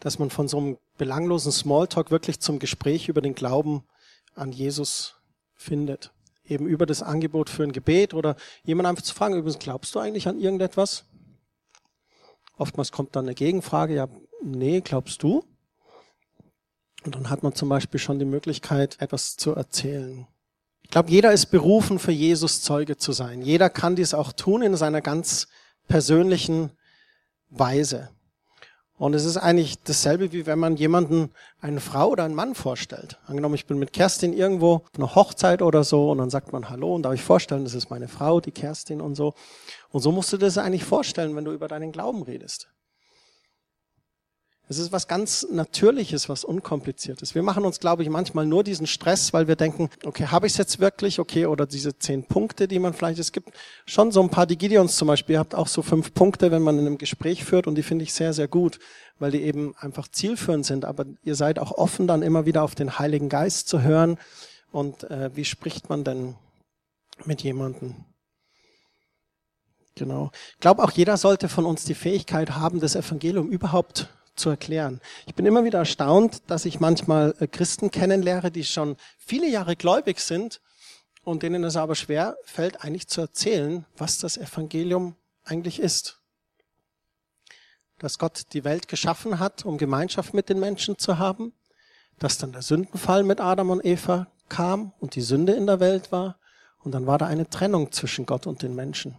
dass 0.01 0.19
man 0.19 0.31
von 0.31 0.49
so 0.49 0.59
einem 0.59 0.79
belanglosen 0.99 1.53
Smalltalk 1.53 2.11
wirklich 2.11 2.41
zum 2.41 2.59
Gespräch 2.59 3.09
über 3.09 3.23
den 3.23 3.35
Glauben 3.35 3.85
an 4.35 4.53
Jesus 4.53 5.17
findet. 5.55 6.13
Eben 6.45 6.67
über 6.67 6.85
das 6.85 7.03
Angebot 7.03 7.49
für 7.49 7.63
ein 7.63 7.73
Gebet 7.73 8.13
oder 8.13 8.37
jemand 8.65 8.87
einfach 8.87 9.03
zu 9.03 9.15
fragen, 9.15 9.35
übrigens, 9.35 9.59
glaubst 9.59 9.95
du 9.95 9.99
eigentlich 9.99 10.29
an 10.29 10.39
irgendetwas? 10.39 11.07
Oftmals 12.59 12.93
kommt 12.93 13.17
dann 13.17 13.25
eine 13.25 13.35
Gegenfrage, 13.35 13.95
ja, 13.95 14.09
nee, 14.43 14.81
glaubst 14.81 15.23
du? 15.23 15.45
Und 17.05 17.15
dann 17.15 17.31
hat 17.31 17.43
man 17.43 17.55
zum 17.55 17.69
Beispiel 17.69 18.01
schon 18.01 18.19
die 18.19 18.25
Möglichkeit, 18.25 18.97
etwas 19.01 19.37
zu 19.37 19.55
erzählen. 19.55 20.27
Ich 20.83 20.91
glaube, 20.91 21.11
jeder 21.11 21.33
ist 21.33 21.47
berufen, 21.47 21.99
für 21.99 22.13
Jesus 22.13 22.63
Zeuge 22.63 22.97
zu 22.97 23.13
sein. 23.13 23.43
Jeder 23.43 23.69
kann 23.69 23.97
dies 23.97 24.15
auch 24.15 24.33
tun 24.33 24.63
in 24.63 24.77
seiner 24.77 25.01
ganz 25.01 25.49
persönlichen 25.89 26.71
Weise. 27.51 28.11
Und 28.97 29.15
es 29.15 29.25
ist 29.25 29.37
eigentlich 29.37 29.83
dasselbe, 29.83 30.33
wie 30.33 30.47
wenn 30.47 30.59
man 30.59 30.77
jemanden, 30.77 31.31
eine 31.61 31.81
Frau 31.81 32.11
oder 32.11 32.25
einen 32.25 32.37
Mann 32.37 32.55
vorstellt. 32.55 33.19
Angenommen, 33.27 33.57
ich 33.57 33.67
bin 33.67 33.79
mit 33.79 33.93
Kerstin 33.93 34.33
irgendwo 34.33 34.75
auf 34.75 34.83
einer 34.97 35.15
Hochzeit 35.17 35.63
oder 35.63 35.83
so 35.83 36.13
und 36.13 36.19
dann 36.19 36.31
sagt 36.31 36.53
man 36.53 36.71
Hallo 36.71 36.95
und 36.95 37.03
darf 37.03 37.15
ich 37.15 37.23
vorstellen, 37.23 37.65
das 37.65 37.75
ist 37.75 37.91
meine 37.91 38.07
Frau, 38.07 38.41
die 38.41 38.53
Kerstin 38.53 39.01
und 39.01 39.17
so. 39.17 39.35
Und 39.91 40.01
so 40.01 40.13
musst 40.13 40.33
du 40.33 40.37
das 40.37 40.59
eigentlich 40.59 40.85
vorstellen, 40.85 41.35
wenn 41.35 41.45
du 41.45 41.53
über 41.53 41.67
deinen 41.67 41.91
Glauben 41.91 42.23
redest. 42.23 42.69
Es 44.67 44.79
ist 44.79 44.93
was 44.93 45.09
ganz 45.09 45.47
Natürliches, 45.51 46.31
was 46.31 46.43
Unkompliziertes. 46.43 47.35
Wir 47.35 47.43
machen 47.43 47.67
uns, 47.67 47.81
glaube 47.81 48.03
ich, 48.03 48.09
manchmal 48.09 48.47
nur 48.47 48.65
diesen 48.65 48.87
Stress, 48.87 49.35
weil 49.35 49.47
wir 49.47 49.57
denken, 49.57 49.91
okay, 50.05 50.29
habe 50.29 50.47
ich 50.47 50.55
es 50.55 50.59
jetzt 50.59 50.81
wirklich? 50.81 51.21
Okay, 51.21 51.45
oder 51.45 51.67
diese 51.67 51.99
zehn 51.99 52.25
Punkte, 52.25 52.67
die 52.67 52.79
man 52.79 52.95
vielleicht, 52.95 53.19
es 53.19 53.33
gibt 53.33 53.51
schon 53.85 54.11
so 54.11 54.23
ein 54.23 54.31
paar, 54.31 54.47
die 54.47 54.57
Gideons 54.57 54.97
zum 54.97 55.09
Beispiel, 55.09 55.35
ihr 55.35 55.41
habt 55.41 55.55
auch 55.55 55.69
so 55.69 55.83
fünf 55.83 56.15
Punkte, 56.15 56.51
wenn 56.51 56.63
man 56.63 56.79
in 56.79 56.87
einem 56.87 56.97
Gespräch 56.97 57.45
führt 57.45 57.67
und 57.67 57.75
die 57.75 57.83
finde 57.83 58.05
ich 58.05 58.15
sehr, 58.15 58.33
sehr 58.33 58.49
gut, 58.49 58.79
weil 59.19 59.33
die 59.33 59.43
eben 59.43 59.75
einfach 59.77 60.09
zielführend 60.09 60.65
sind. 60.65 60.87
Aber 60.87 61.05
ihr 61.25 61.35
seid 61.35 61.59
auch 61.59 61.73
offen, 61.73 62.07
dann 62.07 62.23
immer 62.23 62.47
wieder 62.47 62.63
auf 62.63 62.75
den 62.75 62.99
Heiligen 62.99 63.29
Geist 63.29 63.69
zu 63.69 63.83
hören. 63.83 64.17
Und 64.73 65.05
äh, 65.05 65.31
wie 65.37 65.45
spricht 65.45 65.91
man 65.91 66.05
denn 66.05 66.37
mit 67.27 67.43
jemandem? 67.43 67.97
Genau. 69.95 70.31
Ich 70.55 70.61
glaube, 70.61 70.83
auch 70.83 70.91
jeder 70.91 71.19
sollte 71.19 71.51
von 71.51 71.67
uns 71.67 71.85
die 71.85 71.95
Fähigkeit 71.95 72.53
haben, 72.53 72.81
das 72.81 72.97
Evangelium 72.97 73.49
überhaupt 73.49 74.09
zu 74.37 74.51
erklären. 74.51 75.01
Ich 75.27 75.35
bin 75.35 75.47
immer 75.47 75.65
wieder 75.65 75.81
erstaunt, 75.81 76.43
dass 76.49 76.65
ich 76.65 76.81
manchmal 76.81 77.35
äh, 77.41 77.47
Christen 77.47 77.91
kennenlehre, 77.91 78.51
die 78.51 78.65
schon 78.65 78.97
viele 79.19 79.49
Jahre 79.49 79.77
gläubig 79.77 80.21
sind 80.21 80.61
und 81.23 81.43
denen 81.43 81.65
es 81.65 81.77
aber 81.77 81.95
schwer 81.95 82.37
fällt, 82.45 82.83
eigentlich 82.83 83.09
zu 83.09 83.21
erzählen, 83.21 83.87
was 83.97 84.19
das 84.19 84.37
Evangelium 84.37 85.17
eigentlich 85.45 85.81
ist. 85.81 86.21
Dass 87.99 88.19
Gott 88.19 88.53
die 88.53 88.65
Welt 88.65 88.89
geschaffen 88.89 89.39
hat, 89.39 89.65
um 89.65 89.79
Gemeinschaft 89.79 90.35
mit 90.35 90.49
den 90.49 90.61
Menschen 90.61 90.99
zu 90.99 91.19
haben, 91.19 91.53
dass 92.19 92.39
dann 92.39 92.53
der 92.53 92.63
Sündenfall 92.63 93.23
mit 93.23 93.41
Adam 93.41 93.71
und 93.71 93.85
Eva 93.85 94.29
kam 94.49 94.93
und 94.99 95.15
die 95.15 95.23
Sünde 95.23 95.53
in 95.53 95.67
der 95.67 95.81
Welt 95.81 96.13
war 96.13 96.39
und 96.79 96.93
dann 96.93 97.07
war 97.07 97.19
da 97.19 97.27
eine 97.27 97.49
Trennung 97.49 97.93
zwischen 97.93 98.27
Gott 98.27 98.47
und 98.47 98.63
den 98.63 98.75
Menschen. 98.75 99.17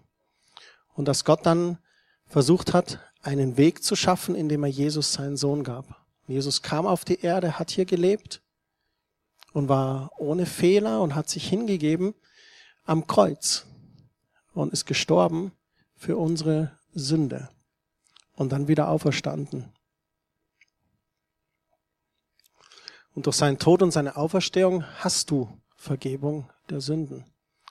Und 0.94 1.08
dass 1.08 1.26
Gott 1.26 1.46
dann 1.46 1.80
versucht 2.28 2.74
hat, 2.74 3.00
einen 3.26 3.58
Weg 3.58 3.84
zu 3.84 3.96
schaffen, 3.96 4.36
indem 4.36 4.64
er 4.64 4.70
Jesus 4.70 5.14
seinen 5.14 5.38
Sohn 5.38 5.64
gab. 5.64 6.06
Jesus 6.28 6.62
kam 6.62 6.86
auf 6.86 7.06
die 7.06 7.22
Erde, 7.22 7.60
hat 7.60 7.72
hier 7.72 7.86
gelebt 7.86 8.42
und 9.54 9.70
war 9.70 10.12
ohne 10.18 10.46
Fehler 10.46 11.02
und 11.02 11.16
hat 11.16 11.30
sich 11.30 11.48
hingegeben 11.48 12.14
am 12.86 13.08
Kreuz 13.08 13.66
und 14.54 14.74
ist 14.74 14.86
gestorben 14.86 15.52
für 15.96 16.18
unsere 16.18 16.78
Sünde 16.94 17.50
und 18.36 18.52
dann 18.52 18.68
wieder 18.68 18.90
auferstanden. 18.90 19.74
Und 23.14 23.26
durch 23.28 23.38
seinen 23.38 23.60
Tod 23.60 23.82
und 23.82 23.92
seine 23.92 24.18
Auferstehung 24.18 24.84
hast 25.00 25.32
du 25.32 25.50
Vergebung 25.76 26.50
der 26.70 26.82
Sünden. 26.82 27.26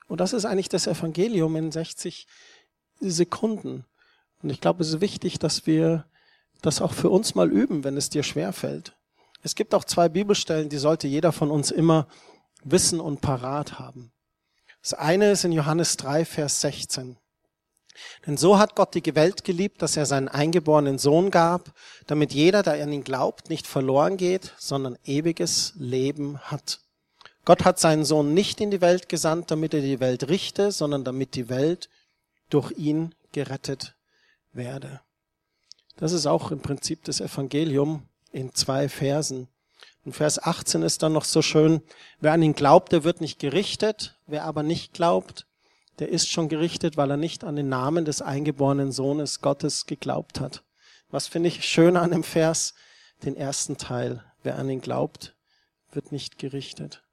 Und 0.08 0.20
das 0.20 0.32
ist 0.32 0.44
eigentlich 0.44 0.68
das 0.68 0.86
Evangelium 0.86 1.54
in 1.56 1.70
60 1.70 2.26
Sekunden. 3.00 3.84
Und 4.44 4.50
ich 4.50 4.60
glaube, 4.60 4.82
es 4.82 4.90
ist 4.90 5.00
wichtig, 5.00 5.38
dass 5.38 5.66
wir 5.66 6.04
das 6.60 6.82
auch 6.82 6.92
für 6.92 7.08
uns 7.08 7.34
mal 7.34 7.50
üben, 7.50 7.82
wenn 7.82 7.96
es 7.96 8.10
dir 8.10 8.22
schwer 8.22 8.52
fällt. 8.52 8.94
Es 9.42 9.54
gibt 9.54 9.74
auch 9.74 9.84
zwei 9.84 10.10
Bibelstellen, 10.10 10.68
die 10.68 10.76
sollte 10.76 11.08
jeder 11.08 11.32
von 11.32 11.50
uns 11.50 11.70
immer 11.70 12.08
wissen 12.62 13.00
und 13.00 13.22
parat 13.22 13.78
haben. 13.78 14.12
Das 14.82 14.92
eine 14.92 15.30
ist 15.30 15.44
in 15.44 15.52
Johannes 15.52 15.96
3, 15.96 16.26
Vers 16.26 16.60
16. 16.60 17.16
Denn 18.26 18.36
so 18.36 18.58
hat 18.58 18.76
Gott 18.76 18.94
die 18.94 19.14
Welt 19.14 19.44
geliebt, 19.44 19.80
dass 19.80 19.96
er 19.96 20.04
seinen 20.04 20.28
eingeborenen 20.28 20.98
Sohn 20.98 21.30
gab, 21.30 21.72
damit 22.06 22.34
jeder, 22.34 22.62
der 22.62 22.82
an 22.82 22.92
ihn 22.92 23.02
glaubt, 23.02 23.48
nicht 23.48 23.66
verloren 23.66 24.18
geht, 24.18 24.52
sondern 24.58 24.98
ewiges 25.06 25.72
Leben 25.76 26.38
hat. 26.38 26.80
Gott 27.46 27.64
hat 27.64 27.78
seinen 27.78 28.04
Sohn 28.04 28.34
nicht 28.34 28.60
in 28.60 28.70
die 28.70 28.82
Welt 28.82 29.08
gesandt, 29.08 29.50
damit 29.50 29.72
er 29.72 29.80
die 29.80 30.00
Welt 30.00 30.28
richte, 30.28 30.70
sondern 30.70 31.02
damit 31.02 31.34
die 31.34 31.48
Welt 31.48 31.88
durch 32.50 32.72
ihn 32.72 33.14
gerettet 33.32 33.94
werde. 34.54 35.00
Das 35.96 36.12
ist 36.12 36.26
auch 36.26 36.50
im 36.50 36.60
Prinzip 36.60 37.04
das 37.04 37.20
Evangelium 37.20 38.08
in 38.32 38.52
zwei 38.54 38.88
Versen. 38.88 39.48
In 40.04 40.12
Vers 40.12 40.42
18 40.42 40.82
ist 40.82 41.02
dann 41.02 41.12
noch 41.12 41.24
so 41.24 41.40
schön, 41.40 41.82
wer 42.20 42.32
an 42.32 42.42
ihn 42.42 42.54
glaubt, 42.54 42.92
der 42.92 43.04
wird 43.04 43.20
nicht 43.20 43.38
gerichtet, 43.38 44.18
wer 44.26 44.44
aber 44.44 44.62
nicht 44.62 44.92
glaubt, 44.92 45.46
der 45.98 46.08
ist 46.08 46.28
schon 46.28 46.48
gerichtet, 46.48 46.96
weil 46.96 47.10
er 47.10 47.16
nicht 47.16 47.44
an 47.44 47.56
den 47.56 47.68
Namen 47.68 48.04
des 48.04 48.20
eingeborenen 48.20 48.90
Sohnes 48.90 49.40
Gottes 49.40 49.86
geglaubt 49.86 50.40
hat. 50.40 50.64
Was 51.10 51.28
finde 51.28 51.48
ich 51.48 51.64
schön 51.64 51.96
an 51.96 52.10
dem 52.10 52.24
Vers? 52.24 52.74
Den 53.24 53.36
ersten 53.36 53.76
Teil. 53.76 54.24
Wer 54.42 54.58
an 54.58 54.68
ihn 54.68 54.80
glaubt, 54.80 55.36
wird 55.92 56.10
nicht 56.10 56.38
gerichtet. 56.38 57.03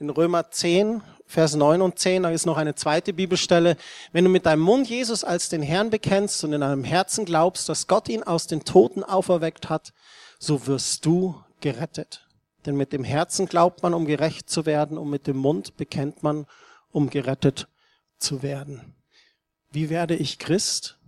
In 0.00 0.10
Römer 0.10 0.50
10, 0.50 1.02
Vers 1.24 1.54
9 1.54 1.80
und 1.80 2.00
10, 2.00 2.24
da 2.24 2.30
ist 2.30 2.46
noch 2.46 2.56
eine 2.56 2.74
zweite 2.74 3.12
Bibelstelle. 3.12 3.76
Wenn 4.10 4.24
du 4.24 4.30
mit 4.30 4.44
deinem 4.44 4.62
Mund 4.62 4.88
Jesus 4.88 5.22
als 5.22 5.48
den 5.48 5.62
Herrn 5.62 5.90
bekennst 5.90 6.42
und 6.42 6.52
in 6.52 6.62
deinem 6.62 6.82
Herzen 6.82 7.24
glaubst, 7.24 7.68
dass 7.68 7.86
Gott 7.86 8.08
ihn 8.08 8.24
aus 8.24 8.48
den 8.48 8.64
Toten 8.64 9.04
auferweckt 9.04 9.70
hat, 9.70 9.92
so 10.40 10.66
wirst 10.66 11.06
du 11.06 11.40
gerettet. 11.60 12.26
Denn 12.66 12.76
mit 12.76 12.92
dem 12.92 13.04
Herzen 13.04 13.46
glaubt 13.46 13.84
man, 13.84 13.94
um 13.94 14.04
gerecht 14.04 14.50
zu 14.50 14.66
werden, 14.66 14.98
und 14.98 15.10
mit 15.10 15.28
dem 15.28 15.36
Mund 15.36 15.76
bekennt 15.76 16.24
man, 16.24 16.46
um 16.90 17.08
gerettet 17.08 17.68
zu 18.18 18.42
werden. 18.42 18.96
Wie 19.70 19.90
werde 19.90 20.16
ich 20.16 20.40
Christ? 20.40 20.98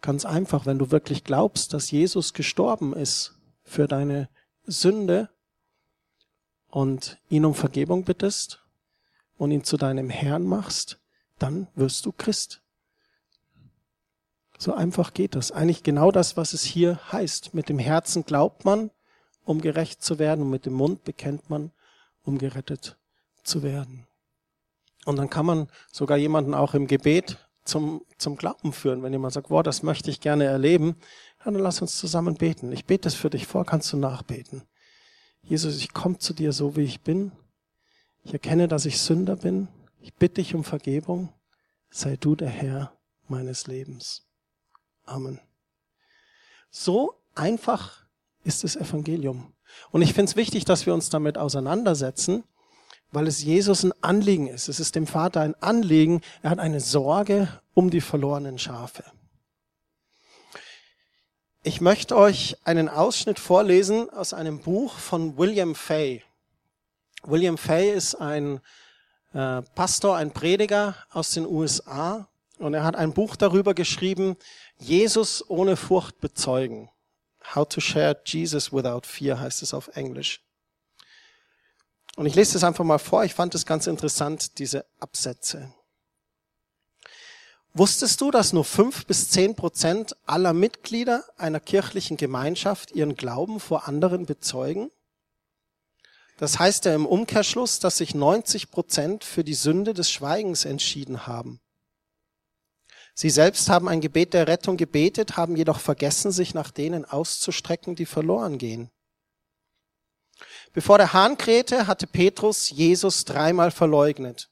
Ganz 0.00 0.24
einfach, 0.24 0.64
wenn 0.64 0.78
du 0.78 0.90
wirklich 0.90 1.22
glaubst, 1.22 1.74
dass 1.74 1.90
Jesus 1.90 2.32
gestorben 2.32 2.94
ist 2.94 3.34
für 3.62 3.86
deine 3.86 4.30
Sünde 4.64 5.28
und 6.74 7.18
ihn 7.28 7.44
um 7.44 7.54
Vergebung 7.54 8.02
bittest 8.02 8.60
und 9.36 9.52
ihn 9.52 9.62
zu 9.62 9.76
deinem 9.76 10.10
Herrn 10.10 10.42
machst, 10.44 10.98
dann 11.38 11.68
wirst 11.76 12.04
du 12.04 12.10
Christ. 12.10 12.62
So 14.58 14.74
einfach 14.74 15.14
geht 15.14 15.36
das. 15.36 15.52
Eigentlich 15.52 15.84
genau 15.84 16.10
das, 16.10 16.36
was 16.36 16.52
es 16.52 16.64
hier 16.64 16.98
heißt. 17.12 17.54
Mit 17.54 17.68
dem 17.68 17.78
Herzen 17.78 18.24
glaubt 18.24 18.64
man, 18.64 18.90
um 19.44 19.60
gerecht 19.60 20.02
zu 20.02 20.18
werden, 20.18 20.42
und 20.42 20.50
mit 20.50 20.66
dem 20.66 20.72
Mund 20.72 21.04
bekennt 21.04 21.48
man, 21.48 21.70
um 22.24 22.38
gerettet 22.38 22.96
zu 23.44 23.62
werden. 23.62 24.08
Und 25.04 25.14
dann 25.14 25.30
kann 25.30 25.46
man 25.46 25.68
sogar 25.92 26.16
jemanden 26.16 26.54
auch 26.54 26.74
im 26.74 26.88
Gebet 26.88 27.38
zum, 27.64 28.04
zum 28.18 28.36
Glauben 28.36 28.72
führen. 28.72 29.04
Wenn 29.04 29.12
jemand 29.12 29.34
sagt, 29.34 29.48
wow, 29.48 29.62
das 29.62 29.84
möchte 29.84 30.10
ich 30.10 30.20
gerne 30.20 30.46
erleben, 30.46 30.96
dann 31.44 31.54
lass 31.54 31.80
uns 31.80 31.96
zusammen 31.98 32.34
beten. 32.34 32.72
Ich 32.72 32.84
bete 32.84 33.06
es 33.06 33.14
für 33.14 33.30
dich 33.30 33.46
vor, 33.46 33.64
kannst 33.64 33.92
du 33.92 33.96
nachbeten. 33.96 34.64
Jesus, 35.46 35.76
ich 35.76 35.92
komme 35.92 36.18
zu 36.18 36.32
dir 36.32 36.52
so, 36.52 36.76
wie 36.76 36.84
ich 36.84 37.02
bin. 37.02 37.32
Ich 38.22 38.32
erkenne, 38.32 38.68
dass 38.68 38.86
ich 38.86 38.98
Sünder 38.98 39.36
bin. 39.36 39.68
Ich 40.00 40.14
bitte 40.14 40.36
dich 40.36 40.54
um 40.54 40.64
Vergebung. 40.64 41.32
Sei 41.90 42.16
du 42.16 42.34
der 42.34 42.48
Herr 42.48 42.92
meines 43.28 43.66
Lebens. 43.66 44.26
Amen. 45.04 45.38
So 46.70 47.14
einfach 47.34 48.04
ist 48.42 48.64
das 48.64 48.76
Evangelium. 48.76 49.52
Und 49.90 50.02
ich 50.02 50.14
finde 50.14 50.30
es 50.30 50.36
wichtig, 50.36 50.64
dass 50.64 50.86
wir 50.86 50.94
uns 50.94 51.10
damit 51.10 51.36
auseinandersetzen, 51.36 52.44
weil 53.12 53.26
es 53.26 53.42
Jesus 53.42 53.84
ein 53.84 53.92
Anliegen 54.02 54.48
ist. 54.48 54.68
Es 54.68 54.80
ist 54.80 54.94
dem 54.94 55.06
Vater 55.06 55.40
ein 55.40 55.54
Anliegen. 55.62 56.20
Er 56.42 56.50
hat 56.50 56.58
eine 56.58 56.80
Sorge 56.80 57.48
um 57.74 57.90
die 57.90 58.00
verlorenen 58.00 58.58
Schafe. 58.58 59.04
Ich 61.66 61.80
möchte 61.80 62.14
euch 62.14 62.58
einen 62.64 62.90
Ausschnitt 62.90 63.38
vorlesen 63.38 64.10
aus 64.10 64.34
einem 64.34 64.60
Buch 64.60 64.98
von 64.98 65.38
William 65.38 65.74
Fay. 65.74 66.22
William 67.22 67.56
Fay 67.56 67.90
ist 67.90 68.16
ein 68.16 68.60
äh, 69.32 69.62
Pastor, 69.74 70.14
ein 70.16 70.30
Prediger 70.30 70.94
aus 71.10 71.30
den 71.30 71.46
USA 71.46 72.28
und 72.58 72.74
er 72.74 72.84
hat 72.84 72.96
ein 72.96 73.14
Buch 73.14 73.34
darüber 73.34 73.72
geschrieben, 73.72 74.36
Jesus 74.76 75.42
ohne 75.48 75.76
Furcht 75.76 76.20
bezeugen. 76.20 76.90
How 77.54 77.66
to 77.66 77.80
share 77.80 78.20
Jesus 78.26 78.70
without 78.70 79.06
fear 79.06 79.40
heißt 79.40 79.62
es 79.62 79.72
auf 79.72 79.88
Englisch. 79.96 80.42
Und 82.16 82.26
ich 82.26 82.34
lese 82.34 82.58
es 82.58 82.64
einfach 82.64 82.84
mal 82.84 82.98
vor. 82.98 83.24
Ich 83.24 83.32
fand 83.32 83.54
es 83.54 83.64
ganz 83.64 83.86
interessant, 83.86 84.58
diese 84.58 84.84
Absätze. 85.00 85.72
Wusstest 87.76 88.20
du, 88.20 88.30
dass 88.30 88.52
nur 88.52 88.64
fünf 88.64 89.04
bis 89.04 89.30
zehn 89.30 89.56
Prozent 89.56 90.16
aller 90.26 90.52
Mitglieder 90.52 91.24
einer 91.36 91.58
kirchlichen 91.58 92.16
Gemeinschaft 92.16 92.92
ihren 92.92 93.16
Glauben 93.16 93.58
vor 93.58 93.88
anderen 93.88 94.26
bezeugen? 94.26 94.92
Das 96.36 96.60
heißt 96.60 96.84
ja 96.84 96.94
im 96.94 97.04
Umkehrschluss, 97.04 97.80
dass 97.80 97.98
sich 97.98 98.14
90 98.14 98.70
Prozent 98.70 99.24
für 99.24 99.42
die 99.42 99.54
Sünde 99.54 99.92
des 99.92 100.08
Schweigens 100.08 100.64
entschieden 100.64 101.26
haben. 101.26 101.60
Sie 103.12 103.30
selbst 103.30 103.68
haben 103.68 103.88
ein 103.88 104.00
Gebet 104.00 104.34
der 104.34 104.46
Rettung 104.46 104.76
gebetet, 104.76 105.36
haben 105.36 105.56
jedoch 105.56 105.80
vergessen, 105.80 106.30
sich 106.30 106.54
nach 106.54 106.70
denen 106.70 107.04
auszustrecken, 107.04 107.96
die 107.96 108.06
verloren 108.06 108.58
gehen. 108.58 108.90
Bevor 110.72 110.98
der 110.98 111.12
Hahn 111.12 111.38
krähte, 111.38 111.88
hatte 111.88 112.06
Petrus 112.06 112.70
Jesus 112.70 113.24
dreimal 113.24 113.72
verleugnet. 113.72 114.50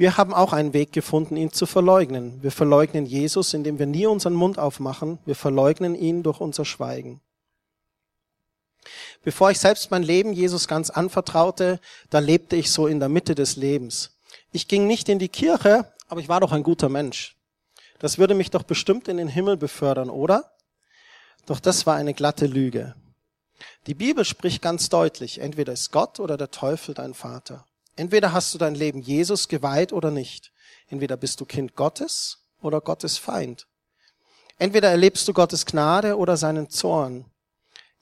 Wir 0.00 0.16
haben 0.16 0.32
auch 0.32 0.54
einen 0.54 0.72
Weg 0.72 0.92
gefunden, 0.92 1.36
ihn 1.36 1.52
zu 1.52 1.66
verleugnen. 1.66 2.42
Wir 2.42 2.52
verleugnen 2.52 3.04
Jesus, 3.04 3.52
indem 3.52 3.78
wir 3.78 3.84
nie 3.84 4.06
unseren 4.06 4.32
Mund 4.32 4.58
aufmachen. 4.58 5.18
Wir 5.26 5.36
verleugnen 5.36 5.94
ihn 5.94 6.22
durch 6.22 6.40
unser 6.40 6.64
Schweigen. 6.64 7.20
Bevor 9.22 9.50
ich 9.50 9.58
selbst 9.58 9.90
mein 9.90 10.02
Leben 10.02 10.32
Jesus 10.32 10.68
ganz 10.68 10.88
anvertraute, 10.88 11.80
da 12.08 12.18
lebte 12.18 12.56
ich 12.56 12.70
so 12.70 12.86
in 12.86 12.98
der 12.98 13.10
Mitte 13.10 13.34
des 13.34 13.56
Lebens. 13.56 14.16
Ich 14.52 14.68
ging 14.68 14.86
nicht 14.86 15.10
in 15.10 15.18
die 15.18 15.28
Kirche, 15.28 15.92
aber 16.08 16.22
ich 16.22 16.30
war 16.30 16.40
doch 16.40 16.52
ein 16.52 16.62
guter 16.62 16.88
Mensch. 16.88 17.36
Das 17.98 18.16
würde 18.16 18.32
mich 18.32 18.50
doch 18.50 18.62
bestimmt 18.62 19.06
in 19.06 19.18
den 19.18 19.28
Himmel 19.28 19.58
befördern, 19.58 20.08
oder? 20.08 20.50
Doch 21.44 21.60
das 21.60 21.84
war 21.84 21.96
eine 21.96 22.14
glatte 22.14 22.46
Lüge. 22.46 22.94
Die 23.86 23.92
Bibel 23.92 24.24
spricht 24.24 24.62
ganz 24.62 24.88
deutlich, 24.88 25.40
entweder 25.42 25.74
ist 25.74 25.92
Gott 25.92 26.20
oder 26.20 26.38
der 26.38 26.50
Teufel 26.50 26.94
dein 26.94 27.12
Vater. 27.12 27.66
Entweder 28.00 28.32
hast 28.32 28.54
du 28.54 28.56
dein 28.56 28.74
Leben 28.74 29.02
Jesus 29.02 29.46
geweiht 29.46 29.92
oder 29.92 30.10
nicht. 30.10 30.52
Entweder 30.88 31.18
bist 31.18 31.38
du 31.38 31.44
Kind 31.44 31.76
Gottes 31.76 32.38
oder 32.62 32.80
Gottes 32.80 33.18
Feind. 33.18 33.66
Entweder 34.56 34.88
erlebst 34.88 35.28
du 35.28 35.34
Gottes 35.34 35.66
Gnade 35.66 36.16
oder 36.16 36.38
seinen 36.38 36.70
Zorn. 36.70 37.26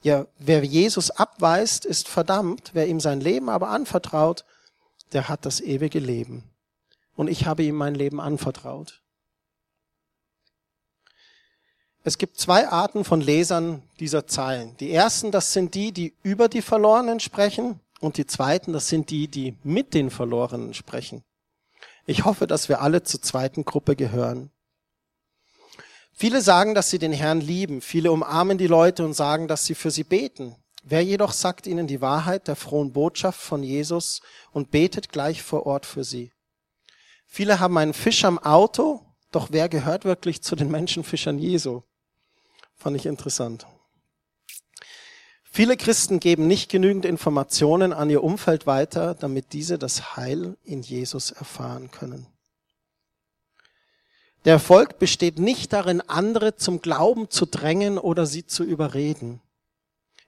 Ja, 0.00 0.28
wer 0.38 0.62
Jesus 0.62 1.11
abweist, 1.11 1.84
ist 1.84 2.06
verdammt. 2.06 2.70
Wer 2.74 2.87
ihm 2.87 3.00
sein 3.00 3.20
Leben 3.20 3.48
aber 3.48 3.70
anvertraut, 3.70 4.44
der 5.12 5.28
hat 5.28 5.44
das 5.44 5.61
ewige 5.61 5.98
Leben. 5.98 6.44
Und 7.16 7.26
ich 7.26 7.46
habe 7.46 7.64
ihm 7.64 7.74
mein 7.74 7.96
Leben 7.96 8.20
anvertraut. 8.20 9.02
Es 12.04 12.18
gibt 12.18 12.38
zwei 12.38 12.68
Arten 12.68 13.02
von 13.02 13.20
Lesern 13.20 13.82
dieser 13.98 14.28
Zeilen. 14.28 14.76
Die 14.76 14.92
ersten, 14.92 15.32
das 15.32 15.52
sind 15.52 15.74
die, 15.74 15.90
die 15.90 16.14
über 16.22 16.48
die 16.48 16.62
Verlorenen 16.62 17.18
sprechen. 17.18 17.80
Und 18.00 18.16
die 18.16 18.26
zweiten, 18.26 18.72
das 18.72 18.88
sind 18.88 19.11
die, 19.11 19.28
die 19.28 19.56
mit 19.64 19.94
den 19.94 20.11
Verlorenen 20.11 20.74
sprechen. 20.74 21.24
Ich 22.06 22.24
hoffe, 22.24 22.46
dass 22.46 22.68
wir 22.68 22.80
alle 22.80 23.02
zur 23.02 23.20
zweiten 23.20 23.64
Gruppe 23.64 23.96
gehören. 23.96 24.50
Viele 26.14 26.40
sagen, 26.40 26.74
dass 26.74 26.90
sie 26.90 26.98
den 26.98 27.12
Herrn 27.12 27.40
lieben. 27.40 27.80
Viele 27.80 28.11
umarmen 28.11 28.58
die 28.58 28.66
Leute 28.66 29.04
und 29.04 29.14
sagen, 29.14 29.46
dass 29.46 29.66
sie 29.66 29.74
für 29.74 29.90
sie 29.90 30.04
beten. 30.04 30.56
Wer 30.82 31.04
jedoch 31.04 31.32
sagt 31.32 31.66
ihnen 31.66 31.87
die 31.87 32.00
Wahrheit 32.00 32.48
der 32.48 32.56
frohen 32.56 32.92
Botschaft 32.92 33.40
von 33.40 33.62
Jesus 33.62 34.20
und 34.50 34.70
betet 34.70 35.11
gleich 35.11 35.42
vor 35.42 35.66
Ort 35.66 35.87
für 35.87 36.02
sie. 36.02 36.32
Viele 37.26 37.61
haben 37.61 37.76
einen 37.76 37.94
Fisch 37.94 38.24
am 38.24 38.38
Auto, 38.38 39.04
doch 39.30 39.48
wer 39.50 39.68
gehört 39.68 40.04
wirklich 40.04 40.42
zu 40.42 40.56
den 40.56 40.70
Menschenfischern 40.70 41.38
Jesu? 41.38 41.82
Fand 42.74 42.96
ich 42.96 43.06
interessant. 43.06 43.66
Viele 45.58 45.76
Christen 45.76 46.20
geben 46.20 46.46
nicht 46.46 46.70
genügend 46.70 47.04
Informationen 47.04 47.92
an 47.92 48.08
ihr 48.10 48.22
Umfeld 48.22 48.68
weiter, 48.68 49.16
damit 49.18 49.52
diese 49.52 49.76
das 49.76 50.14
Heil 50.14 50.56
in 50.62 50.82
Jesus 50.82 51.32
erfahren 51.32 51.90
können. 51.90 52.28
Der 54.44 54.52
Erfolg 54.52 55.00
besteht 55.00 55.40
nicht 55.40 55.72
darin, 55.72 56.00
andere 56.00 56.54
zum 56.54 56.80
Glauben 56.80 57.28
zu 57.28 57.44
drängen 57.44 57.98
oder 57.98 58.24
sie 58.24 58.46
zu 58.46 58.62
überreden. 58.62 59.40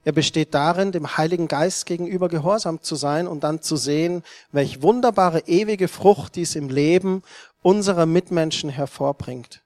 Er 0.03 0.11
besteht 0.11 0.53
darin, 0.53 0.91
dem 0.91 1.15
Heiligen 1.15 1.47
Geist 1.47 1.85
gegenüber 1.85 2.27
gehorsam 2.27 2.81
zu 2.81 2.97
sein 2.97 3.25
und 3.25 3.45
dann 3.45 3.61
zu 3.61 3.77
sehen, 3.77 4.23
welch 4.51 4.81
wunderbare 4.81 5.47
ewige 5.47 5.87
Frucht 5.87 6.35
dies 6.35 6.55
im 6.55 6.67
Leben 6.67 7.23
unserer 7.61 8.05
Mitmenschen 8.05 8.69
hervorbringt. 8.69 9.61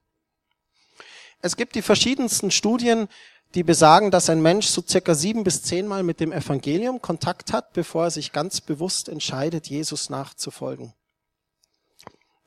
Es 1.41 1.57
gibt 1.57 1.75
die 1.75 1.81
verschiedensten 1.81 2.49
Studien, 2.49 3.07
die 3.55 3.63
besagen, 3.63 4.11
dass 4.11 4.29
ein 4.29 4.41
Mensch 4.41 4.67
so 4.67 4.83
circa 4.85 5.15
sieben 5.15 5.45
bis 5.45 5.63
zehnmal 5.63 6.03
mit 6.03 6.19
dem 6.19 6.33
Evangelium 6.33 7.01
Kontakt 7.01 7.53
hat, 7.53 7.71
bevor 7.73 8.05
er 8.05 8.11
sich 8.11 8.33
ganz 8.33 8.59
bewusst 8.59 9.07
entscheidet, 9.07 9.67
Jesus 9.67 10.09
nachzufolgen. 10.09 10.93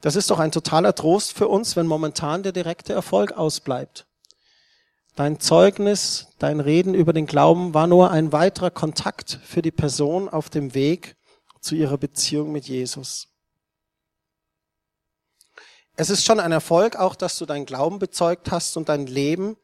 Das 0.03 0.15
ist 0.15 0.31
doch 0.31 0.39
ein 0.39 0.53
totaler 0.53 0.95
Trost 0.95 1.33
für 1.33 1.49
uns, 1.49 1.75
wenn 1.75 1.87
momentan 1.87 2.43
der 2.43 2.53
direkte 2.53 2.93
Erfolg 2.93 3.33
ausbleibt. 3.33 4.07
Dein 5.17 5.41
Zeugnis, 5.41 6.29
dein 6.39 6.61
Reden 6.61 6.95
über 6.95 7.13
den 7.13 7.27
Glauben 7.27 7.75
war 7.75 7.89
nur 7.89 8.13
ein 8.13 8.31
weiterer 8.31 8.71
Kontakt 8.71 9.41
für 9.43 9.63
die 9.63 9.73
Person 9.73 10.29
auf 10.29 10.51
dem 10.51 10.75
Weg 10.75 11.17
zu 11.61 11.75
ihrer 11.75 11.99
Beziehung 11.99 12.53
mit 12.53 12.69
Jesus. 12.69 13.29
Es 15.97 16.11
ist 16.11 16.25
schon 16.25 16.39
ein 16.39 16.53
Erfolg 16.53 16.95
auch, 16.95 17.17
dass 17.17 17.39
du 17.39 17.47
deinen 17.47 17.67
Glauben 17.67 17.99
bezeugt 17.99 18.53
hast 18.53 18.77
und 18.77 18.89
dein 18.89 19.09
Leben 19.09 19.57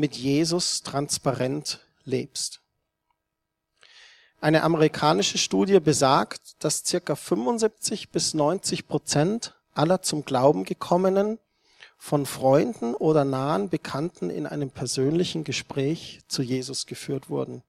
mit 0.00 0.16
Jesus 0.16 0.82
transparent 0.82 1.78
lebst. 2.04 2.60
Eine 4.40 4.62
amerikanische 4.62 5.36
Studie 5.36 5.78
besagt, 5.78 6.64
dass 6.64 6.82
circa 6.84 7.14
75 7.14 8.08
bis 8.08 8.32
90 8.32 8.88
Prozent 8.88 9.54
aller 9.74 10.00
zum 10.00 10.24
Glauben 10.24 10.64
gekommenen 10.64 11.38
von 11.98 12.24
Freunden 12.24 12.94
oder 12.94 13.26
nahen 13.26 13.68
Bekannten 13.68 14.30
in 14.30 14.46
einem 14.46 14.70
persönlichen 14.70 15.44
Gespräch 15.44 16.20
zu 16.26 16.42
Jesus 16.42 16.86
geführt 16.86 17.28
wurden. 17.28 17.62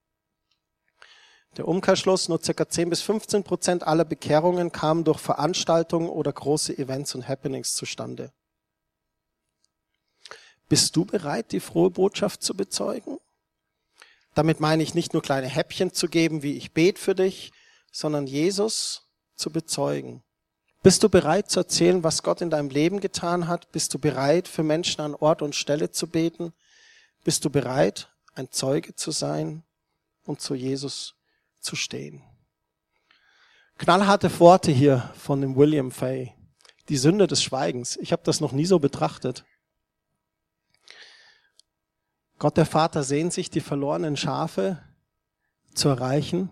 Der 1.58 1.68
Umkehrschluss, 1.68 2.30
nur 2.30 2.42
circa 2.42 2.70
10 2.70 2.90
bis 2.90 3.02
15 3.02 3.44
Prozent 3.44 3.86
aller 3.86 4.06
Bekehrungen 4.06 4.72
kamen 4.72 5.04
durch 5.04 5.20
Veranstaltungen 5.20 6.08
oder 6.08 6.32
große 6.32 6.78
Events 6.78 7.14
und 7.14 7.28
Happenings 7.28 7.76
zustande. 7.76 8.32
Bist 10.72 10.96
du 10.96 11.04
bereit, 11.04 11.52
die 11.52 11.60
frohe 11.60 11.90
Botschaft 11.90 12.42
zu 12.42 12.54
bezeugen? 12.54 13.18
Damit 14.36 14.62
meine 14.62 14.84
ich 14.84 14.94
nicht 14.94 15.12
nur 15.12 15.22
kleine 15.22 15.48
Häppchen 15.48 15.92
zu 15.92 16.08
geben, 16.08 16.44
wie 16.44 16.56
ich 16.56 16.72
bete 16.72 16.98
für 16.98 17.14
dich, 17.14 17.52
sondern 17.92 18.26
Jesus 18.26 19.10
zu 19.36 19.50
bezeugen. 19.50 20.24
Bist 20.82 21.04
du 21.04 21.10
bereit 21.10 21.52
zu 21.52 21.60
erzählen, 21.60 22.06
was 22.06 22.24
Gott 22.24 22.40
in 22.40 22.50
deinem 22.50 22.70
Leben 22.70 23.02
getan 23.02 23.50
hat? 23.50 23.70
Bist 23.74 23.94
du 23.94 24.00
bereit, 24.00 24.48
für 24.48 24.64
Menschen 24.64 25.02
an 25.02 25.14
Ort 25.14 25.42
und 25.42 25.56
Stelle 25.56 25.92
zu 25.92 26.08
beten? 26.08 26.54
Bist 27.26 27.44
du 27.44 27.50
bereit, 27.50 28.10
ein 28.34 28.50
Zeuge 28.50 28.96
zu 28.96 29.12
sein 29.12 29.64
und 30.24 30.40
zu 30.40 30.56
Jesus 30.56 31.16
zu 31.60 31.76
stehen? 31.76 32.24
Knallharte 33.78 34.40
Worte 34.40 34.72
hier 34.72 35.12
von 35.18 35.42
dem 35.42 35.58
William 35.58 35.92
Fay. 35.92 36.34
Die 36.88 36.96
Sünde 36.96 37.28
des 37.28 37.44
Schweigens. 37.44 37.98
Ich 37.98 38.14
habe 38.14 38.24
das 38.24 38.40
noch 38.40 38.54
nie 38.54 38.66
so 38.66 38.80
betrachtet. 38.80 39.44
Gott 42.42 42.58
der 42.58 42.66
Vater 42.66 43.04
sehnt 43.04 43.34
sich, 43.34 43.52
die 43.52 43.62
verlorenen 43.62 44.18
Schafe 44.18 44.82
zu 45.76 45.90
erreichen. 45.90 46.50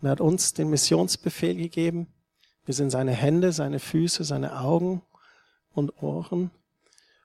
Und 0.00 0.08
er 0.08 0.12
hat 0.12 0.22
uns 0.22 0.54
den 0.54 0.70
Missionsbefehl 0.70 1.56
gegeben. 1.56 2.06
Wir 2.64 2.72
sind 2.72 2.88
seine 2.88 3.12
Hände, 3.12 3.52
seine 3.52 3.80
Füße, 3.80 4.24
seine 4.24 4.58
Augen 4.58 5.02
und 5.74 6.02
Ohren. 6.02 6.50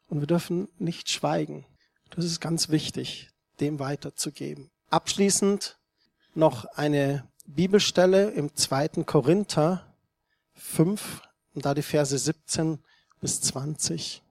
Und 0.10 0.20
wir 0.20 0.28
dürfen 0.28 0.68
nicht 0.78 1.10
schweigen. 1.10 1.66
Das 2.10 2.26
ist 2.26 2.42
ganz 2.42 2.68
wichtig, 2.68 3.30
dem 3.62 3.80
weiterzugeben. 3.80 4.70
Abschließend 4.90 5.78
noch 6.36 6.66
eine 6.66 7.30
Bibelstelle 7.46 8.32
im 8.32 8.54
zweiten 8.58 9.06
Korinther 9.06 9.96
5, 10.54 11.22
und 11.54 11.64
da 11.64 11.74
die 11.74 11.82
Verse 11.82 12.18
17 12.18 12.80
bis 13.22 13.40
20. 13.40 14.22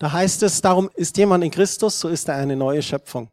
Da 0.00 0.12
heißt 0.12 0.42
es, 0.44 0.62
darum 0.62 0.90
ist 0.94 1.18
jemand 1.18 1.44
in 1.44 1.50
Christus, 1.50 2.00
so 2.00 2.08
ist 2.08 2.26
er 2.28 2.36
eine 2.36 2.56
neue 2.56 2.82
Schöpfung. 2.82 3.30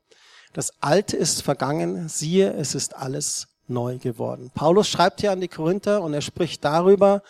Das 0.52 0.74
Alte 0.82 1.16
ist 1.16 1.42
vergangen, 1.42 2.10
siehe, 2.10 2.52
es 2.52 2.76
ist 2.76 2.94
alles 2.94 3.48
neu 3.68 4.00
geworden. 4.00 4.52
Paulus 4.54 4.90
schreibt 4.90 5.22
hier 5.22 5.32
an 5.32 5.40
die 5.40 5.48
Korinther 5.48 6.02
und 6.02 6.14
er 6.14 6.20
spricht 6.20 6.66
darüber, 6.66 7.24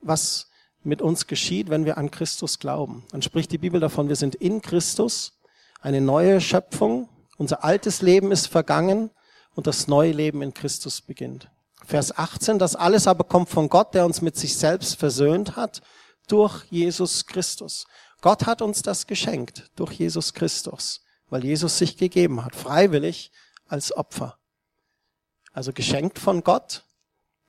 was 0.00 0.46
mit 0.82 1.02
uns 1.02 1.26
geschieht, 1.26 1.68
wenn 1.68 1.84
wir 1.84 1.98
an 1.98 2.10
Christus 2.10 2.58
glauben. 2.58 3.04
Dann 3.10 3.20
spricht 3.20 3.52
die 3.52 3.58
Bibel 3.58 3.78
davon, 3.78 4.08
wir 4.08 4.16
sind 4.16 4.34
in 4.36 4.62
Christus, 4.62 5.34
eine 5.82 6.00
neue 6.00 6.40
Schöpfung, 6.40 7.10
unser 7.36 7.64
altes 7.64 8.00
Leben 8.00 8.32
ist 8.32 8.46
vergangen 8.46 9.10
und 9.54 9.66
das 9.66 9.86
neue 9.86 10.12
Leben 10.12 10.40
in 10.40 10.54
Christus 10.54 11.02
beginnt. 11.02 11.50
Vers 11.84 12.16
18, 12.16 12.58
das 12.58 12.74
alles 12.74 13.06
aber 13.06 13.24
kommt 13.24 13.50
von 13.50 13.68
Gott, 13.68 13.92
der 13.92 14.06
uns 14.06 14.22
mit 14.22 14.36
sich 14.36 14.56
selbst 14.56 14.96
versöhnt 14.96 15.56
hat 15.56 15.82
durch 16.26 16.64
Jesus 16.70 17.26
Christus. 17.26 17.86
Gott 18.20 18.46
hat 18.46 18.62
uns 18.62 18.82
das 18.82 19.06
geschenkt 19.06 19.70
durch 19.76 19.92
Jesus 19.92 20.34
Christus, 20.34 21.04
weil 21.28 21.44
Jesus 21.44 21.78
sich 21.78 21.96
gegeben 21.96 22.44
hat, 22.44 22.56
freiwillig 22.56 23.30
als 23.66 23.96
Opfer. 23.96 24.38
also 25.52 25.72
geschenkt 25.72 26.18
von 26.18 26.44
Gott, 26.44 26.84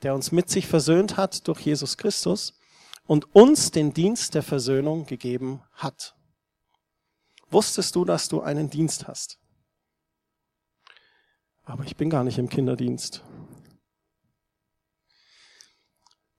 der 0.01 0.15
uns 0.15 0.31
mit 0.31 0.49
sich 0.49 0.67
versöhnt 0.67 1.17
hat 1.17 1.47
durch 1.47 1.59
Jesus 1.59 1.97
Christus 1.97 2.57
und 3.05 3.35
uns 3.35 3.71
den 3.71 3.93
Dienst 3.93 4.33
der 4.33 4.43
Versöhnung 4.43 5.05
gegeben 5.05 5.61
hat. 5.73 6.15
Wusstest 7.51 7.95
du, 7.95 8.05
dass 8.05 8.29
du 8.29 8.41
einen 8.41 8.69
Dienst 8.69 9.07
hast? 9.07 9.37
Aber 11.63 11.83
ich 11.83 11.95
bin 11.97 12.09
gar 12.09 12.23
nicht 12.23 12.37
im 12.37 12.49
Kinderdienst. 12.49 13.23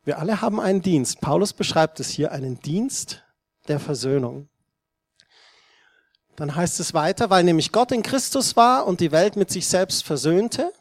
Wir 0.03 0.19
alle 0.19 0.41
haben 0.41 0.61
einen 0.61 0.83
Dienst. 0.83 1.21
Paulus 1.21 1.53
beschreibt 1.53 2.01
es 2.01 2.09
hier, 2.11 2.33
einen 2.33 2.59
Dienst 2.61 3.23
der 3.71 3.81
Versöhnung. 3.81 4.49
Dann 6.37 6.55
heißt 6.55 6.81
es 6.81 6.93
weiter, 6.93 7.31
weil 7.31 7.45
nämlich 7.45 7.73
Gott 7.73 7.93
in 7.93 8.03
Christus 8.03 8.57
war 8.57 8.87
und 8.87 9.01
die 9.01 9.13
Welt 9.13 9.37
mit 9.37 9.51
sich 9.51 9.69
selbst 9.69 10.05
versöhnte, 10.05 10.73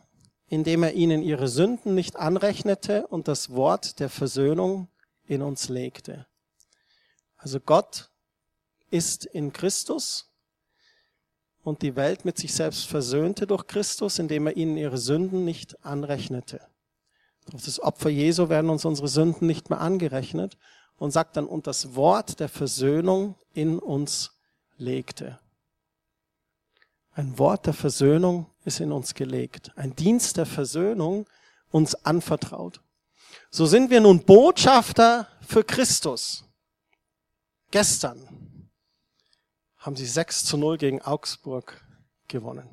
indem 0.48 0.84
er 0.84 0.94
ihnen 0.94 1.22
ihre 1.22 1.48
Sünden 1.48 1.96
nicht 1.96 2.16
anrechnete 2.16 3.08
und 3.08 3.28
das 3.28 3.52
Wort 3.52 4.00
der 4.00 4.10
Versöhnung 4.10 4.90
in 5.26 5.42
uns 5.42 5.70
legte. 5.70 6.26
Also 7.38 7.60
Gott 7.60 8.10
ist 8.90 9.26
in 9.26 9.54
Christus 9.54 10.32
und 11.62 11.82
die 11.84 11.96
Welt 11.96 12.26
mit 12.26 12.38
sich 12.38 12.54
selbst 12.54 12.88
versöhnte 12.88 13.46
durch 13.46 13.68
Christus, 13.68 14.18
indem 14.18 14.48
er 14.48 14.58
ihnen 14.58 14.78
ihre 14.78 14.98
Sünden 14.98 15.46
nicht 15.46 15.86
anrechnete. 15.86 16.62
Durch 17.52 17.66
das 17.66 17.80
Opfer 17.80 18.10
Jesu 18.10 18.50
werden 18.50 18.70
uns 18.70 18.86
unsere 18.86 19.08
Sünden 19.08 19.46
nicht 19.46 19.70
mehr 19.70 19.82
angerechnet 19.82 20.58
und 21.00 21.12
sagt 21.12 21.38
dann, 21.38 21.48
und 21.48 21.66
das 21.66 21.96
Wort 21.96 22.40
der 22.40 22.50
Versöhnung 22.50 23.36
in 23.54 23.80
uns 23.80 24.32
legte. 24.78 25.40
Ein 27.14 27.38
Wort 27.40 27.66
der 27.66 27.74
Versöhnung 27.74 28.48
ist 28.66 28.80
in 28.80 28.92
uns 28.92 29.14
gelegt. 29.14 29.72
Ein 29.76 29.96
Dienst 29.96 30.38
der 30.38 30.46
Versöhnung 30.46 31.26
uns 31.72 31.96
anvertraut. 32.06 32.82
So 33.50 33.66
sind 33.66 33.90
wir 33.90 34.02
nun 34.02 34.24
Botschafter 34.24 35.28
für 35.42 35.64
Christus. 35.64 36.44
Gestern 37.72 38.70
haben 39.78 39.96
sie 39.96 40.06
6 40.06 40.46
zu 40.46 40.58
0 40.58 40.78
gegen 40.78 41.02
Augsburg 41.02 41.84
gewonnen. 42.28 42.68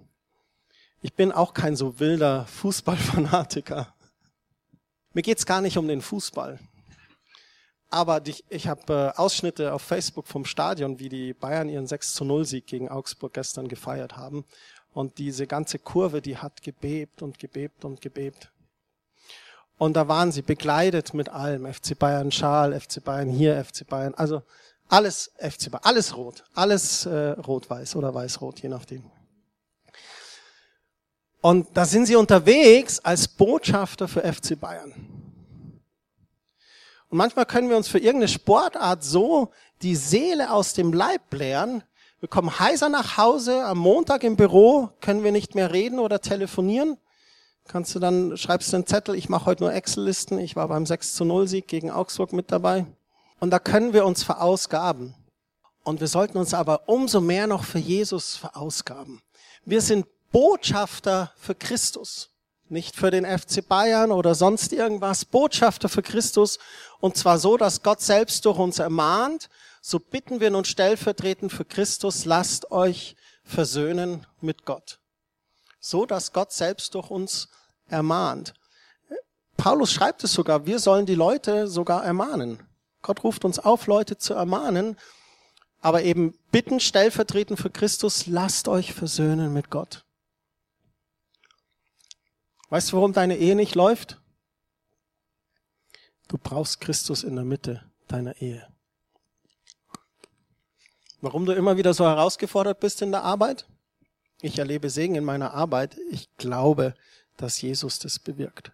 Ich 1.01 1.15
bin 1.15 1.31
auch 1.33 1.55
kein 1.55 1.77
so 1.77 2.01
wilder 2.01 2.47
Fußballfanatiker. 2.47 3.95
Mir 5.13 5.23
geht's 5.23 5.47
gar 5.47 5.61
nicht 5.61 5.79
um 5.79 5.87
den 5.89 6.03
Fußball. 6.03 6.59
Aber 7.89 8.21
die, 8.21 8.35
ich 8.49 8.69
habe 8.69 9.13
äh, 9.15 9.19
Ausschnitte 9.19 9.73
auf 9.73 9.83
Facebook 9.83 10.27
vom 10.27 10.45
Stadion, 10.45 10.99
wie 10.99 11.09
die 11.09 11.35
Bayern 11.35 11.69
ihren 11.69 11.87
6 11.87 12.15
zu 12.15 12.25
0 12.25 12.45
Sieg 12.45 12.67
gegen 12.67 12.89
Augsburg 12.89 13.35
gestern 13.35 13.69
gefeiert 13.69 14.17
haben. 14.17 14.45
Und 14.93 15.19
diese 15.19 15.47
ganze 15.47 15.79
Kurve, 15.79 16.21
die 16.23 16.39
hat 16.39 16.63
gebebt 16.63 17.23
und 17.23 17.39
gebebt 17.39 17.85
und 17.85 18.01
gebebt. 18.01 18.51
Und 19.79 19.95
da 19.95 20.09
waren 20.09 20.33
sie 20.33 20.43
begleitet 20.43 21.13
mit 21.13 21.29
allem. 21.29 21.73
FC 21.73 21.99
Bayern 21.99 22.33
Schal, 22.33 22.79
FC 22.79 23.05
Bayern 23.05 23.29
hier, 23.29 23.63
FC 23.63 23.87
Bayern. 23.87 24.15
Also 24.15 24.43
alles 24.89 25.33
FC 25.39 25.71
Bayern, 25.71 25.85
alles 25.85 26.17
rot. 26.17 26.45
Alles 26.55 27.07
äh, 27.07 27.31
rot-weiß 27.33 27.97
oder 27.97 28.15
weiß-rot, 28.15 28.61
je 28.61 28.69
nachdem. 28.69 29.05
Und 31.41 31.69
da 31.77 31.85
sind 31.85 32.07
sie 32.07 32.17
unterwegs 32.17 32.99
als 33.01 33.29
Botschafter 33.29 34.09
für 34.09 34.21
FC 34.21 34.59
Bayern. 34.59 35.26
Und 37.09 37.19
manchmal 37.19 37.47
können 37.47 37.69
wir 37.69 37.77
uns 37.77 37.89
für 37.89 37.99
irgendeine 37.99 38.29
Sportart 38.29 39.05
so 39.05 39.51
die 39.83 39.97
Seele 39.97 40.51
aus 40.51 40.73
dem 40.73 40.93
Leib 40.93 41.31
blären. 41.31 41.83
Wir 42.21 42.29
kommen 42.29 42.59
heiser 42.59 42.89
nach 42.89 43.17
Hause, 43.17 43.65
am 43.65 43.79
Montag 43.79 44.25
im 44.25 44.37
Büro 44.37 44.91
können 45.01 45.23
wir 45.23 45.33
nicht 45.33 45.55
mehr 45.55 45.73
reden 45.73 45.99
oder 45.99 46.21
telefonieren. 46.21 46.99
Kannst 47.69 47.95
du 47.95 47.99
dann, 47.99 48.37
schreibst 48.37 48.73
du 48.73 48.77
einen 48.77 48.87
Zettel, 48.87 49.15
ich 49.15 49.29
mache 49.29 49.47
heute 49.47 49.65
nur 49.65 49.73
Excel-Listen, 49.73 50.39
ich 50.39 50.57
war 50.57 50.69
beim 50.69 50.87
6 50.87 51.15
zu 51.15 51.25
0 51.25 51.49
Sieg 51.49 51.69
gegen 51.69 51.91
Augsburg 51.91 52.33
mit 52.33 52.53
dabei. 52.53 52.87
Und 53.41 53.51
da 53.51 53.59
können 53.59 53.93
wir 53.93 54.07
uns 54.07 54.23
verausgaben. 54.23 55.15
Und 55.85 56.01
wir 56.01 56.09
sollten 56.09 56.39
uns 56.39 56.55
aber 56.55 56.89
umso 56.89 57.21
mehr 57.21 57.47
noch 57.47 57.65
für 57.65 57.79
Jesus 57.79 58.37
verausgaben. 58.37 59.21
Wir 59.65 59.81
sind 59.81 60.07
Botschafter 60.33 61.33
für 61.37 61.55
Christus. 61.55 62.31
Nicht 62.69 62.97
für 62.97 63.11
den 63.11 63.25
FC 63.25 63.67
Bayern 63.67 64.11
oder 64.11 64.35
sonst 64.35 64.73
irgendwas. 64.73 65.25
Botschafter 65.25 65.89
für 65.89 66.03
Christus. 66.03 66.59
Und 66.99 67.17
zwar 67.17 67.39
so, 67.39 67.57
dass 67.57 67.83
Gott 67.83 68.01
selbst 68.01 68.45
durch 68.45 68.59
uns 68.59 68.79
ermahnt. 68.79 69.49
So 69.81 70.01
bitten 70.01 70.41
wir 70.41 70.51
nun 70.51 70.65
stellvertretend 70.65 71.53
für 71.53 71.65
Christus, 71.65 72.25
lasst 72.25 72.73
euch 72.73 73.15
versöhnen 73.45 74.27
mit 74.41 74.65
Gott. 74.65 74.99
So, 75.79 76.07
dass 76.07 76.33
Gott 76.33 76.53
selbst 76.53 76.95
durch 76.97 77.11
uns 77.11 77.49
ermahnt. 77.87 78.55
Paulus 79.57 79.93
schreibt 79.93 80.25
es 80.25 80.33
sogar, 80.33 80.67
wir 80.67 80.81
sollen 80.81 81.07
die 81.07 81.15
Leute 81.15 81.69
sogar 81.69 82.05
ermahnen. 82.05 82.67
Gott 83.03 83.23
ruft 83.23 83.45
uns 83.45 83.61
auf, 83.61 83.87
Leute 83.87 84.19
zu 84.19 84.35
ermahnen, 84.35 84.97
aber 85.81 86.03
eben 86.03 86.37
bitten 86.51 86.81
stellvertretend 86.81 87.61
für 87.61 87.71
Christus, 87.71 88.27
lasst 88.27 88.67
euch 88.67 88.93
versöhnen 88.93 89.53
mit 89.53 89.71
Gott. 89.71 90.06
Weißt 92.69 92.91
du, 92.91 92.97
warum 92.97 93.13
deine 93.13 93.37
Ehe 93.37 93.55
nicht 93.55 93.75
läuft? 93.75 94.21
Du 96.29 96.39
brauchst 96.39 96.81
Christus 96.81 97.23
in 97.23 97.37
der 97.37 97.45
Mitte 97.45 97.83
deiner 98.09 98.41
Ehe. 98.41 98.67
Warum 101.21 101.47
du 101.47 101.53
immer 101.53 101.77
wieder 101.77 101.95
so 101.95 102.05
herausgefordert 102.05 102.81
bist 102.81 103.03
in 103.03 103.13
der 103.13 103.23
Arbeit? 103.23 103.67
Ich 104.41 104.59
erlebe 104.59 104.91
Segen 104.91 105.15
in 105.15 105.25
meiner 105.25 105.55
Arbeit. 105.55 105.97
Ich 106.11 106.29
glaube, 106.37 106.95
dass 107.37 107.61
Jesus 107.61 107.99
das 107.99 108.19
bewirkt. 108.19 108.73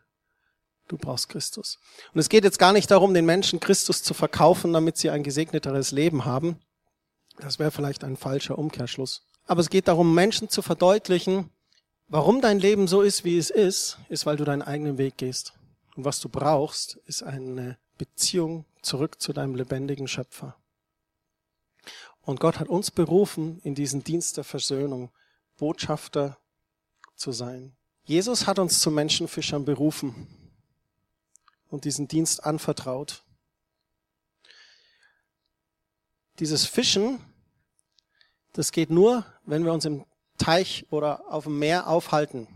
Du 0.88 0.98
brauchst 0.98 1.28
Christus. 1.28 1.78
Und 2.12 2.20
es 2.20 2.28
geht 2.28 2.44
jetzt 2.44 2.58
gar 2.58 2.72
nicht 2.72 2.90
darum, 2.90 3.14
den 3.14 3.24
Menschen 3.24 3.60
Christus 3.60 4.02
zu 4.02 4.14
verkaufen, 4.14 4.72
damit 4.72 4.96
sie 4.96 5.10
ein 5.10 5.22
gesegneteres 5.22 5.92
Leben 5.92 6.24
haben. 6.24 6.58
Das 7.38 7.58
wäre 7.58 7.70
vielleicht 7.70 8.04
ein 8.04 8.16
falscher 8.16 8.58
Umkehrschluss. 8.58 9.26
Aber 9.46 9.60
es 9.60 9.70
geht 9.70 9.88
darum, 9.88 10.14
Menschen 10.14 10.48
zu 10.48 10.62
verdeutlichen, 10.62 11.50
Warum 12.12 12.42
dein 12.42 12.58
Leben 12.58 12.88
so 12.88 13.00
ist, 13.00 13.24
wie 13.24 13.38
es 13.38 13.48
ist, 13.48 13.96
ist, 14.10 14.26
weil 14.26 14.36
du 14.36 14.44
deinen 14.44 14.60
eigenen 14.60 14.98
Weg 14.98 15.16
gehst. 15.16 15.54
Und 15.96 16.04
was 16.04 16.20
du 16.20 16.28
brauchst, 16.28 16.96
ist 17.06 17.22
eine 17.22 17.78
Beziehung 17.96 18.66
zurück 18.82 19.18
zu 19.18 19.32
deinem 19.32 19.54
lebendigen 19.54 20.06
Schöpfer. 20.06 20.54
Und 22.20 22.38
Gott 22.38 22.60
hat 22.60 22.68
uns 22.68 22.90
berufen, 22.90 23.60
in 23.64 23.74
diesen 23.74 24.04
Dienst 24.04 24.36
der 24.36 24.44
Versöhnung 24.44 25.10
Botschafter 25.56 26.36
zu 27.16 27.32
sein. 27.32 27.74
Jesus 28.04 28.46
hat 28.46 28.58
uns 28.58 28.80
zu 28.80 28.90
Menschenfischern 28.90 29.64
berufen 29.64 30.28
und 31.70 31.86
diesen 31.86 32.08
Dienst 32.08 32.44
anvertraut. 32.44 33.24
Dieses 36.40 36.66
Fischen, 36.66 37.20
das 38.52 38.70
geht 38.70 38.90
nur, 38.90 39.24
wenn 39.46 39.64
wir 39.64 39.72
uns 39.72 39.86
im 39.86 40.04
Teich 40.42 40.86
oder 40.90 41.32
auf 41.32 41.44
dem 41.44 41.58
Meer 41.58 41.86
aufhalten. 41.86 42.48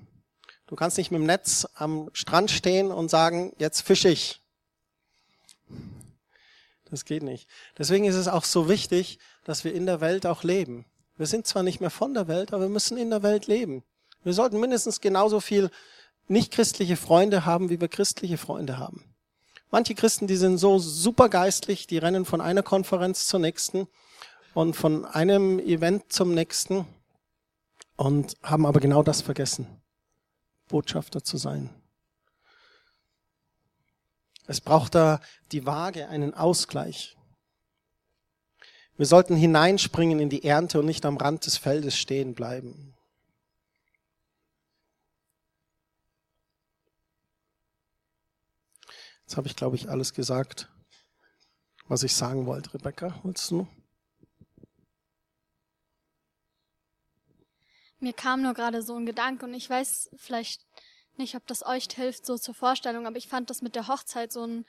Du 0.66 0.74
kannst 0.74 0.98
nicht 0.98 1.12
mit 1.12 1.20
dem 1.20 1.26
Netz 1.26 1.68
am 1.74 2.10
Strand 2.12 2.50
stehen 2.50 2.90
und 2.90 3.08
sagen, 3.08 3.52
jetzt 3.58 3.82
fische 3.82 4.08
ich. 4.08 4.40
Das 6.90 7.04
geht 7.04 7.22
nicht. 7.22 7.48
Deswegen 7.78 8.04
ist 8.04 8.16
es 8.16 8.26
auch 8.26 8.44
so 8.44 8.68
wichtig, 8.68 9.18
dass 9.44 9.64
wir 9.64 9.72
in 9.72 9.86
der 9.86 10.00
Welt 10.00 10.26
auch 10.26 10.42
leben. 10.42 10.84
Wir 11.16 11.26
sind 11.26 11.46
zwar 11.46 11.62
nicht 11.62 11.80
mehr 11.80 11.90
von 11.90 12.14
der 12.14 12.26
Welt, 12.26 12.52
aber 12.52 12.62
wir 12.62 12.68
müssen 12.68 12.98
in 12.98 13.10
der 13.10 13.22
Welt 13.22 13.46
leben. 13.46 13.84
Wir 14.24 14.32
sollten 14.32 14.58
mindestens 14.58 15.00
genauso 15.00 15.40
viel 15.40 15.70
nicht-christliche 16.26 16.96
Freunde 16.96 17.44
haben, 17.44 17.70
wie 17.70 17.80
wir 17.80 17.88
christliche 17.88 18.38
Freunde 18.38 18.78
haben. 18.78 19.04
Manche 19.70 19.94
Christen, 19.94 20.26
die 20.26 20.36
sind 20.36 20.58
so 20.58 20.78
super 20.78 21.28
geistlich, 21.28 21.86
die 21.86 21.98
rennen 21.98 22.24
von 22.24 22.40
einer 22.40 22.62
Konferenz 22.62 23.26
zur 23.26 23.40
nächsten 23.40 23.86
und 24.54 24.74
von 24.74 25.04
einem 25.04 25.60
Event 25.60 26.12
zum 26.12 26.34
nächsten 26.34 26.86
und 27.96 28.36
haben 28.42 28.66
aber 28.66 28.80
genau 28.80 29.02
das 29.02 29.22
vergessen, 29.22 29.66
Botschafter 30.68 31.22
zu 31.22 31.36
sein. 31.36 31.70
Es 34.46 34.60
braucht 34.60 34.94
da 34.94 35.20
die 35.50 35.66
Waage, 35.66 36.08
einen 36.08 36.34
Ausgleich. 36.34 37.16
Wir 38.96 39.06
sollten 39.06 39.36
hineinspringen 39.36 40.20
in 40.20 40.30
die 40.30 40.44
Ernte 40.44 40.78
und 40.78 40.86
nicht 40.86 41.04
am 41.04 41.16
Rand 41.16 41.44
des 41.46 41.56
Feldes 41.58 41.98
stehen 41.98 42.34
bleiben. 42.34 42.94
Jetzt 49.22 49.36
habe 49.36 49.48
ich, 49.48 49.56
glaube 49.56 49.74
ich, 49.74 49.90
alles 49.90 50.14
gesagt, 50.14 50.70
was 51.88 52.04
ich 52.04 52.14
sagen 52.14 52.46
wollte. 52.46 52.72
Rebecca, 52.72 53.18
willst 53.24 53.50
du? 53.50 53.66
Mir 58.06 58.12
kam 58.12 58.40
nur 58.40 58.54
gerade 58.54 58.82
so 58.82 58.94
ein 58.94 59.04
Gedanke 59.04 59.44
und 59.46 59.52
ich 59.52 59.68
weiß 59.68 60.10
vielleicht 60.16 60.60
nicht, 61.16 61.34
ob 61.34 61.44
das 61.48 61.66
euch 61.66 61.88
hilft, 61.92 62.24
so 62.24 62.38
zur 62.38 62.54
Vorstellung, 62.54 63.04
aber 63.04 63.16
ich 63.16 63.26
fand 63.26 63.50
das 63.50 63.62
mit 63.62 63.74
der 63.74 63.88
Hochzeit 63.88 64.30
so 64.30 64.46
ein 64.46 64.64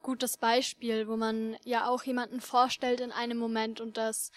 gutes 0.00 0.38
Beispiel, 0.38 1.06
wo 1.06 1.18
man 1.18 1.58
ja 1.62 1.86
auch 1.86 2.04
jemanden 2.04 2.40
vorstellt 2.40 3.00
in 3.00 3.12
einem 3.12 3.36
Moment 3.36 3.82
und 3.82 3.98
das 3.98 4.32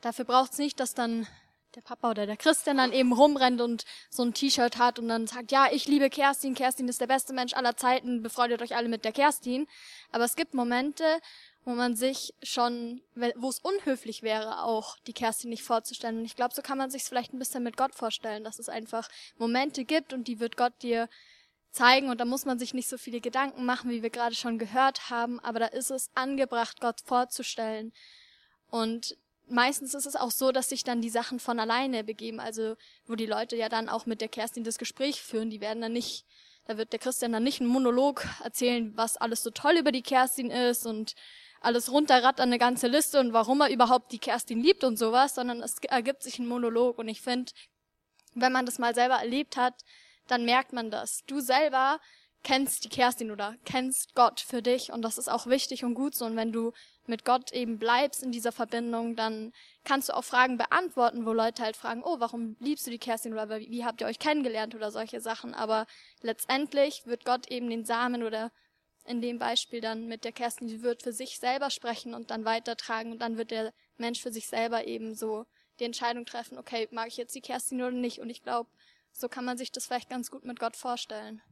dafür 0.00 0.24
braucht 0.24 0.54
es 0.54 0.58
nicht, 0.58 0.80
dass 0.80 0.94
dann 0.94 1.28
der 1.76 1.82
Papa 1.82 2.10
oder 2.10 2.26
der 2.26 2.36
Christian 2.36 2.78
dann 2.78 2.92
eben 2.92 3.12
rumrennt 3.12 3.60
und 3.60 3.84
so 4.10 4.24
ein 4.24 4.34
T-Shirt 4.34 4.76
hat 4.76 4.98
und 4.98 5.06
dann 5.06 5.28
sagt, 5.28 5.52
ja, 5.52 5.68
ich 5.70 5.86
liebe 5.86 6.10
Kerstin, 6.10 6.56
Kerstin 6.56 6.88
ist 6.88 7.00
der 7.00 7.06
beste 7.06 7.32
Mensch 7.32 7.54
aller 7.54 7.76
Zeiten, 7.76 8.24
befreundet 8.24 8.60
euch 8.60 8.74
alle 8.74 8.88
mit 8.88 9.04
der 9.04 9.12
Kerstin. 9.12 9.68
Aber 10.10 10.24
es 10.24 10.34
gibt 10.34 10.54
Momente, 10.54 11.04
wo 11.64 11.72
man 11.72 11.96
sich 11.96 12.34
schon, 12.42 13.00
wo 13.36 13.48
es 13.48 13.58
unhöflich 13.58 14.22
wäre, 14.22 14.62
auch 14.62 14.98
die 15.06 15.14
Kerstin 15.14 15.50
nicht 15.50 15.62
vorzustellen. 15.62 16.18
Und 16.18 16.24
ich 16.26 16.36
glaube, 16.36 16.54
so 16.54 16.60
kann 16.60 16.78
man 16.78 16.90
sich 16.90 17.02
es 17.02 17.08
vielleicht 17.08 17.32
ein 17.32 17.38
bisschen 17.38 17.62
mit 17.62 17.76
Gott 17.76 17.94
vorstellen, 17.94 18.44
dass 18.44 18.58
es 18.58 18.68
einfach 18.68 19.08
Momente 19.38 19.84
gibt 19.84 20.12
und 20.12 20.28
die 20.28 20.40
wird 20.40 20.56
Gott 20.56 20.74
dir 20.82 21.08
zeigen 21.70 22.08
und 22.08 22.20
da 22.20 22.24
muss 22.24 22.44
man 22.44 22.58
sich 22.58 22.72
nicht 22.72 22.88
so 22.88 22.98
viele 22.98 23.20
Gedanken 23.20 23.64
machen, 23.64 23.90
wie 23.90 24.02
wir 24.02 24.10
gerade 24.10 24.34
schon 24.34 24.58
gehört 24.58 25.10
haben, 25.10 25.40
aber 25.40 25.58
da 25.58 25.66
ist 25.66 25.90
es 25.90 26.08
angebracht, 26.14 26.80
Gott 26.80 27.00
vorzustellen. 27.00 27.92
Und 28.70 29.16
meistens 29.48 29.94
ist 29.94 30.06
es 30.06 30.16
auch 30.16 30.30
so, 30.30 30.52
dass 30.52 30.68
sich 30.68 30.84
dann 30.84 31.00
die 31.00 31.10
Sachen 31.10 31.40
von 31.40 31.58
alleine 31.58 32.04
begeben, 32.04 32.40
also 32.40 32.76
wo 33.06 33.16
die 33.16 33.26
Leute 33.26 33.56
ja 33.56 33.68
dann 33.68 33.88
auch 33.88 34.06
mit 34.06 34.20
der 34.20 34.28
Kerstin 34.28 34.64
das 34.64 34.78
Gespräch 34.78 35.22
führen, 35.22 35.50
die 35.50 35.60
werden 35.60 35.80
dann 35.80 35.92
nicht, 35.92 36.24
da 36.66 36.76
wird 36.78 36.92
der 36.92 37.00
Christian 37.00 37.32
dann 37.32 37.42
nicht 37.42 37.60
einen 37.60 37.70
Monolog 37.70 38.24
erzählen, 38.42 38.92
was 38.96 39.16
alles 39.16 39.42
so 39.42 39.50
toll 39.50 39.76
über 39.76 39.92
die 39.92 40.02
Kerstin 40.02 40.50
ist 40.50 40.86
und 40.86 41.14
alles 41.64 41.90
runterrattert 41.90 42.40
eine 42.40 42.58
ganze 42.58 42.88
Liste 42.88 43.20
und 43.20 43.32
warum 43.32 43.60
er 43.60 43.70
überhaupt 43.70 44.12
die 44.12 44.18
Kerstin 44.18 44.60
liebt 44.60 44.84
und 44.84 44.98
sowas, 44.98 45.34
sondern 45.34 45.62
es 45.62 45.78
ergibt 45.88 46.22
sich 46.22 46.38
ein 46.38 46.46
Monolog 46.46 46.98
und 46.98 47.08
ich 47.08 47.20
finde, 47.20 47.52
wenn 48.34 48.52
man 48.52 48.66
das 48.66 48.78
mal 48.78 48.94
selber 48.94 49.16
erlebt 49.16 49.56
hat, 49.56 49.74
dann 50.26 50.44
merkt 50.44 50.72
man 50.72 50.90
das. 50.90 51.24
Du 51.26 51.40
selber 51.40 52.00
kennst 52.42 52.84
die 52.84 52.88
Kerstin 52.88 53.30
oder 53.30 53.56
kennst 53.64 54.14
Gott 54.14 54.40
für 54.40 54.62
dich 54.62 54.92
und 54.92 55.02
das 55.02 55.18
ist 55.18 55.30
auch 55.30 55.46
wichtig 55.46 55.84
und 55.84 55.94
gut 55.94 56.14
so. 56.14 56.26
Und 56.26 56.36
wenn 56.36 56.52
du 56.52 56.72
mit 57.06 57.24
Gott 57.24 57.52
eben 57.52 57.78
bleibst 57.78 58.22
in 58.22 58.32
dieser 58.32 58.52
Verbindung, 58.52 59.16
dann 59.16 59.52
kannst 59.84 60.08
du 60.08 60.12
auch 60.14 60.24
Fragen 60.24 60.58
beantworten, 60.58 61.26
wo 61.26 61.32
Leute 61.32 61.62
halt 61.62 61.76
fragen, 61.76 62.02
oh, 62.04 62.20
warum 62.20 62.56
liebst 62.60 62.86
du 62.86 62.90
die 62.90 62.98
Kerstin 62.98 63.32
oder 63.32 63.58
wie, 63.58 63.70
wie 63.70 63.84
habt 63.84 64.00
ihr 64.00 64.06
euch 64.06 64.18
kennengelernt 64.18 64.74
oder 64.74 64.90
solche 64.90 65.20
Sachen. 65.20 65.54
Aber 65.54 65.86
letztendlich 66.20 67.06
wird 67.06 67.24
Gott 67.24 67.50
eben 67.50 67.70
den 67.70 67.84
Samen 67.84 68.22
oder 68.22 68.52
in 69.04 69.20
dem 69.20 69.38
Beispiel 69.38 69.80
dann 69.80 70.06
mit 70.06 70.24
der 70.24 70.32
Kerstin, 70.32 70.68
die 70.68 70.82
wird 70.82 71.02
für 71.02 71.12
sich 71.12 71.38
selber 71.38 71.70
sprechen 71.70 72.14
und 72.14 72.30
dann 72.30 72.44
weitertragen 72.44 73.12
und 73.12 73.20
dann 73.20 73.36
wird 73.36 73.50
der 73.50 73.72
Mensch 73.96 74.20
für 74.20 74.32
sich 74.32 74.46
selber 74.46 74.86
eben 74.86 75.14
so 75.14 75.46
die 75.78 75.84
Entscheidung 75.84 76.24
treffen, 76.24 76.58
okay, 76.58 76.88
mag 76.90 77.08
ich 77.08 77.16
jetzt 77.16 77.34
die 77.34 77.40
Kerstin 77.40 77.80
oder 77.80 77.90
nicht? 77.90 78.20
Und 78.20 78.30
ich 78.30 78.42
glaube, 78.42 78.70
so 79.12 79.28
kann 79.28 79.44
man 79.44 79.58
sich 79.58 79.72
das 79.72 79.86
vielleicht 79.86 80.08
ganz 80.08 80.30
gut 80.30 80.44
mit 80.44 80.58
Gott 80.58 80.76
vorstellen. 80.76 81.42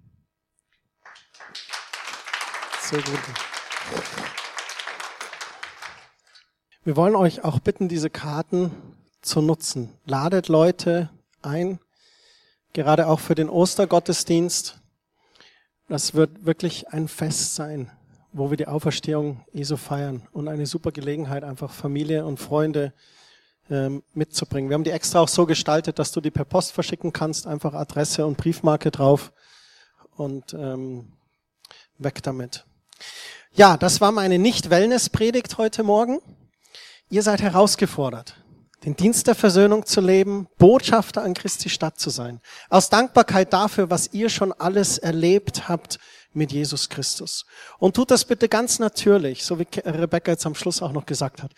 Sehr 2.80 3.02
gut. 3.02 3.20
Wir 6.84 6.96
wollen 6.96 7.14
euch 7.14 7.44
auch 7.44 7.60
bitten, 7.60 7.88
diese 7.88 8.10
Karten 8.10 8.72
zu 9.20 9.40
nutzen. 9.40 9.96
Ladet 10.04 10.48
Leute 10.48 11.10
ein, 11.42 11.78
gerade 12.72 13.06
auch 13.06 13.20
für 13.20 13.34
den 13.34 13.48
Ostergottesdienst. 13.48 14.81
Das 15.92 16.14
wird 16.14 16.46
wirklich 16.46 16.88
ein 16.88 17.06
Fest 17.06 17.54
sein, 17.54 17.90
wo 18.32 18.48
wir 18.48 18.56
die 18.56 18.66
Auferstehung 18.66 19.44
Jesu 19.52 19.76
feiern 19.76 20.26
und 20.32 20.48
eine 20.48 20.64
super 20.64 20.90
Gelegenheit, 20.90 21.44
einfach 21.44 21.70
Familie 21.70 22.24
und 22.24 22.40
Freunde 22.40 22.94
ähm, 23.68 24.02
mitzubringen. 24.14 24.70
Wir 24.70 24.74
haben 24.76 24.84
die 24.84 24.90
extra 24.90 25.20
auch 25.20 25.28
so 25.28 25.44
gestaltet, 25.44 25.98
dass 25.98 26.10
du 26.10 26.22
die 26.22 26.30
per 26.30 26.46
Post 26.46 26.72
verschicken 26.72 27.12
kannst, 27.12 27.46
einfach 27.46 27.74
Adresse 27.74 28.24
und 28.24 28.38
Briefmarke 28.38 28.90
drauf 28.90 29.34
und 30.16 30.54
ähm, 30.54 31.12
weg 31.98 32.22
damit. 32.22 32.64
Ja, 33.52 33.76
das 33.76 34.00
war 34.00 34.12
meine 34.12 34.38
Nicht-Wellness-Predigt 34.38 35.58
heute 35.58 35.82
Morgen. 35.82 36.22
Ihr 37.10 37.22
seid 37.22 37.42
herausgefordert, 37.42 38.41
den 38.84 38.96
Dienst 38.96 39.26
der 39.26 39.34
Versöhnung 39.34 39.86
zu 39.86 40.00
leben, 40.00 40.48
Botschafter 40.58 41.22
an 41.22 41.34
Christi 41.34 41.68
Stadt 41.68 42.00
zu 42.00 42.10
sein. 42.10 42.40
Aus 42.68 42.90
Dankbarkeit 42.90 43.52
dafür, 43.52 43.90
was 43.90 44.12
ihr 44.12 44.28
schon 44.28 44.52
alles 44.52 44.98
erlebt 44.98 45.68
habt 45.68 45.98
mit 46.32 46.52
Jesus 46.52 46.88
Christus. 46.88 47.46
Und 47.78 47.94
tut 47.94 48.10
das 48.10 48.24
bitte 48.24 48.48
ganz 48.48 48.78
natürlich, 48.78 49.44
so 49.44 49.58
wie 49.58 49.66
Rebecca 49.84 50.32
jetzt 50.32 50.46
am 50.46 50.54
Schluss 50.54 50.82
auch 50.82 50.92
noch 50.92 51.06
gesagt 51.06 51.42
hat. 51.42 51.52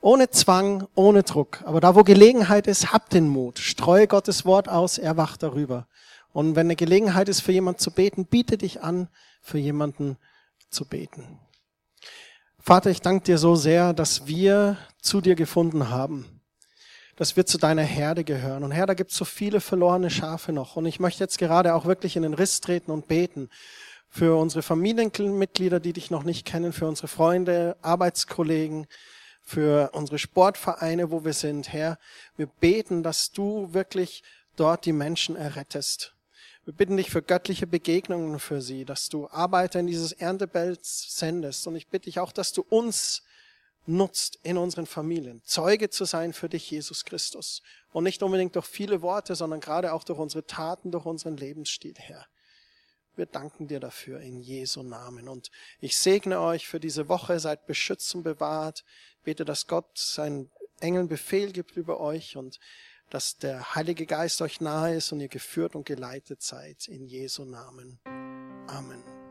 Ohne 0.00 0.30
Zwang, 0.30 0.88
ohne 0.94 1.22
Druck. 1.22 1.62
Aber 1.64 1.80
da, 1.80 1.94
wo 1.94 2.02
Gelegenheit 2.02 2.66
ist, 2.66 2.92
habt 2.92 3.12
den 3.12 3.28
Mut. 3.28 3.58
Streue 3.58 4.06
Gottes 4.06 4.44
Wort 4.44 4.68
aus, 4.68 4.98
er 4.98 5.16
wacht 5.16 5.42
darüber. 5.42 5.86
Und 6.32 6.56
wenn 6.56 6.66
eine 6.66 6.76
Gelegenheit 6.76 7.28
ist, 7.28 7.40
für 7.40 7.52
jemanden 7.52 7.80
zu 7.80 7.90
beten, 7.90 8.26
biete 8.26 8.56
dich 8.56 8.82
an, 8.82 9.08
für 9.42 9.58
jemanden 9.58 10.16
zu 10.70 10.86
beten. 10.86 11.38
Vater, 12.58 12.90
ich 12.90 13.00
danke 13.00 13.24
dir 13.24 13.38
so 13.38 13.54
sehr, 13.54 13.92
dass 13.92 14.26
wir 14.26 14.76
zu 15.00 15.20
dir 15.20 15.34
gefunden 15.34 15.90
haben, 15.90 16.41
dass 17.16 17.36
wir 17.36 17.46
zu 17.46 17.58
deiner 17.58 17.82
Herde 17.82 18.24
gehören. 18.24 18.64
Und 18.64 18.72
Herr, 18.72 18.86
da 18.86 18.94
gibt 18.94 19.10
es 19.10 19.16
so 19.16 19.24
viele 19.24 19.60
verlorene 19.60 20.10
Schafe 20.10 20.52
noch. 20.52 20.76
Und 20.76 20.86
ich 20.86 21.00
möchte 21.00 21.22
jetzt 21.22 21.38
gerade 21.38 21.74
auch 21.74 21.84
wirklich 21.84 22.16
in 22.16 22.22
den 22.22 22.34
Riss 22.34 22.60
treten 22.60 22.90
und 22.90 23.08
beten 23.08 23.50
für 24.08 24.38
unsere 24.38 24.62
Familienmitglieder, 24.62 25.80
die 25.80 25.92
dich 25.92 26.10
noch 26.10 26.24
nicht 26.24 26.46
kennen, 26.46 26.72
für 26.72 26.86
unsere 26.86 27.08
Freunde, 27.08 27.76
Arbeitskollegen, 27.82 28.86
für 29.42 29.90
unsere 29.92 30.18
Sportvereine, 30.18 31.10
wo 31.10 31.24
wir 31.24 31.32
sind, 31.32 31.72
Herr. 31.72 31.98
Wir 32.36 32.46
beten, 32.46 33.02
dass 33.02 33.32
du 33.32 33.72
wirklich 33.72 34.22
dort 34.56 34.84
die 34.84 34.92
Menschen 34.92 35.36
errettest. 35.36 36.14
Wir 36.64 36.74
bitten 36.74 36.96
dich 36.96 37.10
für 37.10 37.22
göttliche 37.22 37.66
Begegnungen 37.66 38.38
für 38.38 38.62
sie, 38.62 38.84
dass 38.84 39.08
du 39.08 39.28
Arbeiter 39.30 39.80
in 39.80 39.88
dieses 39.88 40.12
Erntebelt 40.12 40.84
sendest. 40.84 41.66
Und 41.66 41.74
ich 41.74 41.88
bitte 41.88 42.04
dich 42.04 42.20
auch, 42.20 42.32
dass 42.32 42.52
du 42.52 42.64
uns 42.68 43.22
nutzt 43.86 44.38
in 44.42 44.58
unseren 44.58 44.86
Familien, 44.86 45.42
Zeuge 45.44 45.90
zu 45.90 46.04
sein 46.04 46.32
für 46.32 46.48
dich, 46.48 46.70
Jesus 46.70 47.04
Christus. 47.04 47.62
Und 47.92 48.04
nicht 48.04 48.22
unbedingt 48.22 48.54
durch 48.56 48.66
viele 48.66 49.02
Worte, 49.02 49.34
sondern 49.34 49.60
gerade 49.60 49.92
auch 49.92 50.04
durch 50.04 50.18
unsere 50.18 50.46
Taten, 50.46 50.90
durch 50.90 51.04
unseren 51.04 51.36
Lebensstil, 51.36 51.94
Herr. 51.96 52.26
Wir 53.14 53.26
danken 53.26 53.68
dir 53.68 53.80
dafür 53.80 54.20
in 54.20 54.40
Jesu 54.40 54.82
Namen. 54.82 55.28
Und 55.28 55.50
ich 55.80 55.96
segne 55.96 56.40
euch 56.40 56.66
für 56.66 56.80
diese 56.80 57.08
Woche, 57.08 57.38
seid 57.40 57.66
beschützt 57.66 58.14
und 58.14 58.22
bewahrt. 58.22 58.84
Bete, 59.22 59.44
dass 59.44 59.66
Gott 59.66 59.98
seinen 59.98 60.50
Engeln 60.80 61.08
Befehl 61.08 61.52
gibt 61.52 61.76
über 61.76 62.00
euch 62.00 62.36
und 62.36 62.58
dass 63.10 63.36
der 63.36 63.74
Heilige 63.74 64.06
Geist 64.06 64.40
euch 64.40 64.60
nahe 64.60 64.94
ist 64.96 65.12
und 65.12 65.20
ihr 65.20 65.28
geführt 65.28 65.74
und 65.74 65.84
geleitet 65.84 66.42
seid. 66.42 66.88
In 66.88 67.06
Jesu 67.06 67.44
Namen. 67.44 68.00
Amen. 68.68 69.21